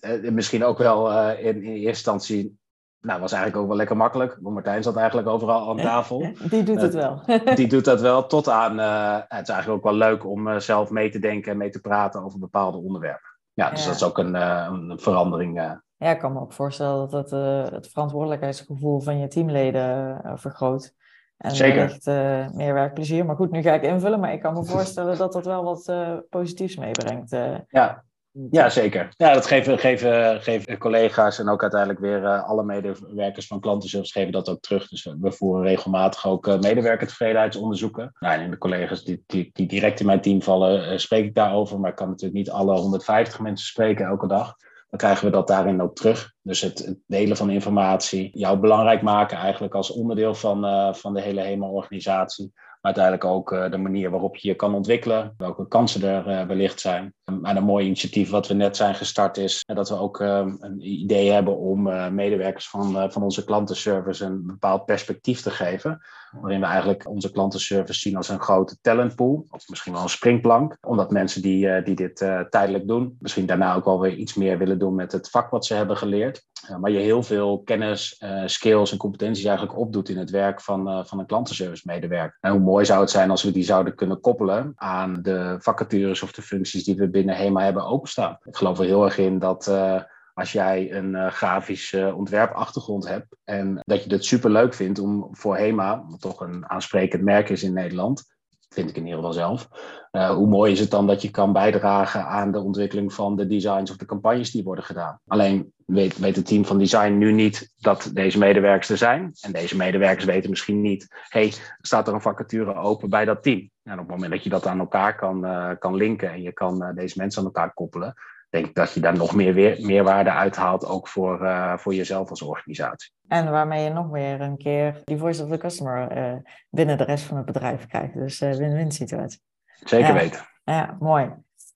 Eh, 0.00 0.30
misschien 0.30 0.64
ook 0.64 0.78
wel 0.78 1.10
uh, 1.10 1.44
in, 1.44 1.56
in, 1.56 1.72
eerste 1.72 1.88
instantie. 1.88 2.58
Nou, 3.00 3.20
was 3.20 3.32
eigenlijk 3.32 3.62
ook 3.62 3.68
wel 3.68 3.76
lekker 3.76 3.96
makkelijk. 3.96 4.38
Want 4.40 4.54
Martijn 4.54 4.82
zat 4.82 4.96
eigenlijk 4.96 5.28
overal 5.28 5.70
aan 5.70 5.76
tafel. 5.76 6.32
Die 6.50 6.62
doet 6.62 6.80
het 6.80 6.94
wel. 6.94 7.22
die 7.54 7.68
doet 7.68 7.84
dat 7.84 8.00
wel. 8.00 8.26
Tot 8.26 8.48
aan. 8.48 8.78
Uh, 8.78 9.18
het 9.28 9.48
is 9.48 9.54
eigenlijk 9.54 9.68
ook 9.68 9.90
wel 9.90 10.08
leuk 10.08 10.26
om 10.26 10.60
zelf 10.60 10.90
mee 10.90 11.10
te 11.10 11.18
denken 11.18 11.52
en 11.52 11.58
mee 11.58 11.70
te 11.70 11.80
praten 11.80 12.22
over 12.24 12.38
bepaalde 12.38 12.78
onderwerpen. 12.78 13.28
Ja, 13.52 13.70
dus 13.70 13.80
ja. 13.80 13.86
dat 13.86 13.94
is 13.94 14.04
ook 14.04 14.18
een, 14.18 14.34
een 14.34 14.98
verandering. 14.98 15.56
Ja, 15.96 16.10
ik 16.10 16.18
kan 16.18 16.32
me 16.32 16.40
ook 16.40 16.52
voorstellen 16.52 17.10
dat 17.10 17.30
het, 17.30 17.70
het 17.72 17.88
verantwoordelijkheidsgevoel 17.88 19.00
van 19.00 19.18
je 19.18 19.28
teamleden 19.28 20.20
vergroot. 20.34 20.94
En 21.36 21.50
Zeker. 21.50 21.82
echt 21.82 22.06
meer 22.54 22.74
werkplezier. 22.74 23.24
Maar 23.24 23.36
goed, 23.36 23.50
nu 23.50 23.62
ga 23.62 23.72
ik 23.72 23.82
invullen. 23.82 24.20
Maar 24.20 24.32
ik 24.32 24.40
kan 24.40 24.54
me 24.54 24.64
voorstellen 24.64 25.18
dat 25.18 25.32
dat 25.32 25.44
wel 25.44 25.64
wat 25.64 25.92
positiefs 26.28 26.76
meebrengt. 26.76 27.30
ja, 27.68 28.04
ja, 28.50 28.68
zeker. 28.68 29.12
Ja, 29.16 29.32
dat 29.32 29.46
geven, 29.46 29.78
geven, 29.78 30.40
geven 30.42 30.78
collega's 30.78 31.38
en 31.38 31.48
ook 31.48 31.62
uiteindelijk 31.62 32.00
weer 32.00 32.22
uh, 32.22 32.48
alle 32.48 32.64
medewerkers 32.64 33.46
van 33.46 33.60
klantenservice 33.60 34.12
geven 34.12 34.32
dat 34.32 34.48
ook 34.48 34.60
terug. 34.60 34.88
Dus 34.88 35.04
we 35.20 35.32
voeren 35.32 35.62
regelmatig 35.62 36.26
ook 36.26 36.46
uh, 36.46 36.58
medewerkertevredenheidsonderzoeken. 36.58 38.12
Nou, 38.18 38.40
en 38.40 38.50
de 38.50 38.58
collega's 38.58 39.04
die, 39.04 39.22
die, 39.26 39.50
die 39.52 39.66
direct 39.66 40.00
in 40.00 40.06
mijn 40.06 40.20
team 40.20 40.42
vallen, 40.42 40.92
uh, 40.92 40.98
spreek 40.98 41.24
ik 41.24 41.34
daarover. 41.34 41.80
Maar 41.80 41.90
ik 41.90 41.96
kan 41.96 42.08
natuurlijk 42.08 42.38
niet 42.38 42.50
alle 42.50 42.78
150 42.78 43.40
mensen 43.40 43.66
spreken 43.66 44.06
elke 44.06 44.26
dag. 44.26 44.56
Dan 44.90 44.98
krijgen 44.98 45.24
we 45.24 45.30
dat 45.30 45.46
daarin 45.46 45.82
ook 45.82 45.94
terug. 45.94 46.32
Dus 46.42 46.60
het, 46.60 46.78
het 46.78 46.98
delen 47.06 47.36
van 47.36 47.50
informatie, 47.50 48.30
jou 48.32 48.58
belangrijk 48.58 49.02
maken 49.02 49.38
eigenlijk 49.38 49.74
als 49.74 49.90
onderdeel 49.90 50.34
van, 50.34 50.94
van 50.94 51.14
de 51.14 51.20
hele 51.20 51.40
HEMA-organisatie 51.40 52.52
maar 52.80 52.94
uiteindelijk 52.94 53.24
ook 53.24 53.52
uh, 53.52 53.70
de 53.70 53.76
manier 53.76 54.10
waarop 54.10 54.36
je 54.36 54.48
je 54.48 54.54
kan 54.54 54.74
ontwikkelen, 54.74 55.34
welke 55.36 55.68
kansen 55.68 56.02
er 56.02 56.28
uh, 56.28 56.46
wellicht 56.46 56.80
zijn. 56.80 57.14
En 57.24 57.56
een 57.56 57.64
mooi 57.64 57.84
initiatief 57.84 58.30
wat 58.30 58.48
we 58.48 58.54
net 58.54 58.76
zijn 58.76 58.94
gestart 58.94 59.36
is 59.36 59.62
dat 59.66 59.88
we 59.88 59.98
ook 59.98 60.20
uh, 60.20 60.46
een 60.60 60.80
idee 60.80 61.30
hebben 61.30 61.56
om 61.56 61.82
medewerkers 62.14 62.68
van, 62.68 63.12
van 63.12 63.22
onze 63.22 63.44
klantenservice 63.44 64.24
een 64.24 64.46
bepaald 64.46 64.84
perspectief 64.84 65.40
te 65.40 65.50
geven. 65.50 66.00
Waarin 66.40 66.60
we 66.60 66.66
eigenlijk 66.66 67.08
onze 67.08 67.30
klantenservice 67.30 68.00
zien 68.00 68.16
als 68.16 68.28
een 68.28 68.40
grote 68.40 68.78
talentpool, 68.80 69.46
of 69.50 69.68
misschien 69.68 69.92
wel 69.92 70.02
een 70.02 70.08
springplank. 70.08 70.76
Omdat 70.80 71.10
mensen 71.10 71.42
die, 71.42 71.82
die 71.82 71.94
dit 71.94 72.16
tijdelijk 72.50 72.88
doen, 72.88 73.16
misschien 73.18 73.46
daarna 73.46 73.74
ook 73.74 73.84
wel 73.84 74.00
weer 74.00 74.14
iets 74.14 74.34
meer 74.34 74.58
willen 74.58 74.78
doen 74.78 74.94
met 74.94 75.12
het 75.12 75.30
vak 75.30 75.50
wat 75.50 75.66
ze 75.66 75.74
hebben 75.74 75.96
geleerd. 75.96 76.46
Maar 76.80 76.90
je 76.90 76.98
heel 76.98 77.22
veel 77.22 77.62
kennis, 77.62 78.22
skills 78.44 78.92
en 78.92 78.98
competenties 78.98 79.44
eigenlijk 79.44 79.78
opdoet 79.78 80.08
in 80.08 80.18
het 80.18 80.30
werk 80.30 80.60
van, 80.60 81.06
van 81.06 81.18
een 81.18 81.26
klantenservice 81.26 81.82
medewerker. 81.86 82.38
En 82.40 82.52
hoe 82.52 82.60
mooi 82.60 82.84
zou 82.84 83.00
het 83.00 83.10
zijn 83.10 83.30
als 83.30 83.42
we 83.42 83.52
die 83.52 83.62
zouden 83.62 83.94
kunnen 83.94 84.20
koppelen 84.20 84.72
aan 84.76 85.22
de 85.22 85.56
vacatures 85.58 86.22
of 86.22 86.32
de 86.32 86.42
functies 86.42 86.84
die 86.84 86.96
we 86.96 87.08
binnen 87.10 87.36
HEMA 87.36 87.62
hebben 87.62 87.86
openstaan. 87.86 88.38
Ik 88.44 88.56
geloof 88.56 88.78
er 88.78 88.84
heel 88.84 89.04
erg 89.04 89.18
in 89.18 89.38
dat 89.38 89.66
uh, 89.66 90.02
als 90.34 90.52
jij 90.52 90.92
een 90.92 91.32
grafisch 91.32 91.94
ontwerpachtergrond 91.94 93.08
hebt 93.08 93.36
en 93.44 93.80
dat 93.84 94.04
je 94.04 94.12
het 94.12 94.24
super 94.24 94.50
leuk 94.50 94.74
vindt 94.74 94.98
om 94.98 95.28
voor 95.30 95.56
HEMA, 95.56 96.04
wat 96.08 96.20
toch 96.20 96.40
een 96.40 96.70
aansprekend 96.70 97.22
merk 97.22 97.48
is 97.48 97.62
in 97.62 97.72
Nederland, 97.72 98.38
vind 98.74 98.88
ik 98.90 98.96
in 98.96 99.02
ieder 99.02 99.18
geval 99.18 99.32
zelf. 99.32 99.68
Uh, 100.12 100.30
hoe 100.30 100.46
mooi 100.46 100.72
is 100.72 100.80
het 100.80 100.90
dan 100.90 101.06
dat 101.06 101.22
je 101.22 101.30
kan 101.30 101.52
bijdragen 101.52 102.26
aan 102.26 102.52
de 102.52 102.60
ontwikkeling 102.60 103.12
van 103.12 103.36
de 103.36 103.46
designs 103.46 103.90
of 103.90 103.96
de 103.96 104.04
campagnes 104.04 104.50
die 104.50 104.64
worden 104.64 104.84
gedaan. 104.84 105.20
Alleen 105.26 105.72
weet, 105.86 106.18
weet 106.18 106.36
het 106.36 106.46
team 106.46 106.64
van 106.64 106.78
design 106.78 107.18
nu 107.18 107.32
niet 107.32 107.72
dat 107.78 108.10
deze 108.14 108.38
medewerkers 108.38 108.88
er 108.88 108.96
zijn. 108.96 109.32
En 109.40 109.52
deze 109.52 109.76
medewerkers 109.76 110.24
weten 110.24 110.50
misschien 110.50 110.80
niet, 110.80 111.06
hey, 111.28 111.52
staat 111.80 112.08
er 112.08 112.14
een 112.14 112.20
vacature 112.20 112.74
open 112.74 113.10
bij 113.10 113.24
dat 113.24 113.42
team? 113.42 113.70
En 113.82 113.92
op 113.92 113.98
het 113.98 114.08
moment 114.08 114.30
dat 114.30 114.44
je 114.44 114.50
dat 114.50 114.66
aan 114.66 114.78
elkaar 114.78 115.16
kan, 115.16 115.44
uh, 115.44 115.70
kan 115.78 115.94
linken 115.94 116.30
en 116.30 116.42
je 116.42 116.52
kan 116.52 116.82
uh, 116.82 116.94
deze 116.94 117.18
mensen 117.18 117.40
aan 117.40 117.46
elkaar 117.46 117.74
koppelen, 117.74 118.14
denk 118.50 118.66
ik 118.66 118.74
dat 118.74 118.92
je 118.92 119.00
daar 119.00 119.16
nog 119.16 119.34
meer 119.34 119.54
weer, 119.54 119.86
meerwaarde 119.86 120.30
uithaalt, 120.30 120.86
ook 120.86 121.08
voor, 121.08 121.42
uh, 121.42 121.76
voor 121.76 121.94
jezelf 121.94 122.30
als 122.30 122.42
organisatie. 122.42 123.12
En 123.28 123.50
waarmee 123.50 123.84
je 123.84 123.90
nog 123.90 124.08
weer 124.08 124.40
een 124.40 124.56
keer 124.56 125.00
die 125.04 125.18
voice 125.18 125.42
of 125.42 125.50
the 125.50 125.58
customer 125.58 126.16
uh, 126.16 126.34
binnen 126.70 126.98
de 126.98 127.04
rest 127.04 127.24
van 127.24 127.36
het 127.36 127.46
bedrijf 127.46 127.86
krijgt. 127.86 128.14
Dus 128.14 128.40
uh, 128.40 128.52
win-win 128.52 128.90
situatie. 128.90 129.40
Zeker 129.84 130.06
ja. 130.06 130.14
weten. 130.14 130.40
Ja, 130.64 130.96
mooi. 131.00 131.30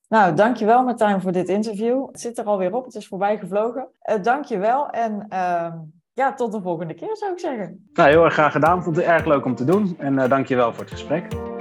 Nou, 0.08 0.34
dankjewel 0.34 0.84
Martijn 0.84 1.20
voor 1.20 1.32
dit 1.32 1.48
interview. 1.48 2.06
Het 2.06 2.20
zit 2.20 2.38
er 2.38 2.44
alweer 2.44 2.74
op, 2.74 2.84
het 2.84 2.94
is 2.94 3.08
voorbij 3.08 3.38
gevlogen. 3.38 3.88
Uh, 4.10 4.22
dankjewel 4.22 4.90
en 4.90 5.26
ehm, 5.28 5.78
ja, 6.12 6.34
tot 6.34 6.52
de 6.52 6.60
volgende 6.60 6.94
keer 6.94 7.16
zou 7.16 7.32
ik 7.32 7.38
zeggen. 7.38 7.88
Nou, 7.92 8.08
heel 8.08 8.24
erg 8.24 8.32
graag 8.32 8.52
gedaan. 8.52 8.82
Vond 8.82 8.96
het 8.96 9.04
erg 9.04 9.24
leuk 9.24 9.44
om 9.44 9.54
te 9.54 9.64
doen. 9.64 9.98
En 9.98 10.28
dankjewel 10.28 10.72
voor 10.72 10.82
het 10.82 10.92
gesprek. 10.92 11.53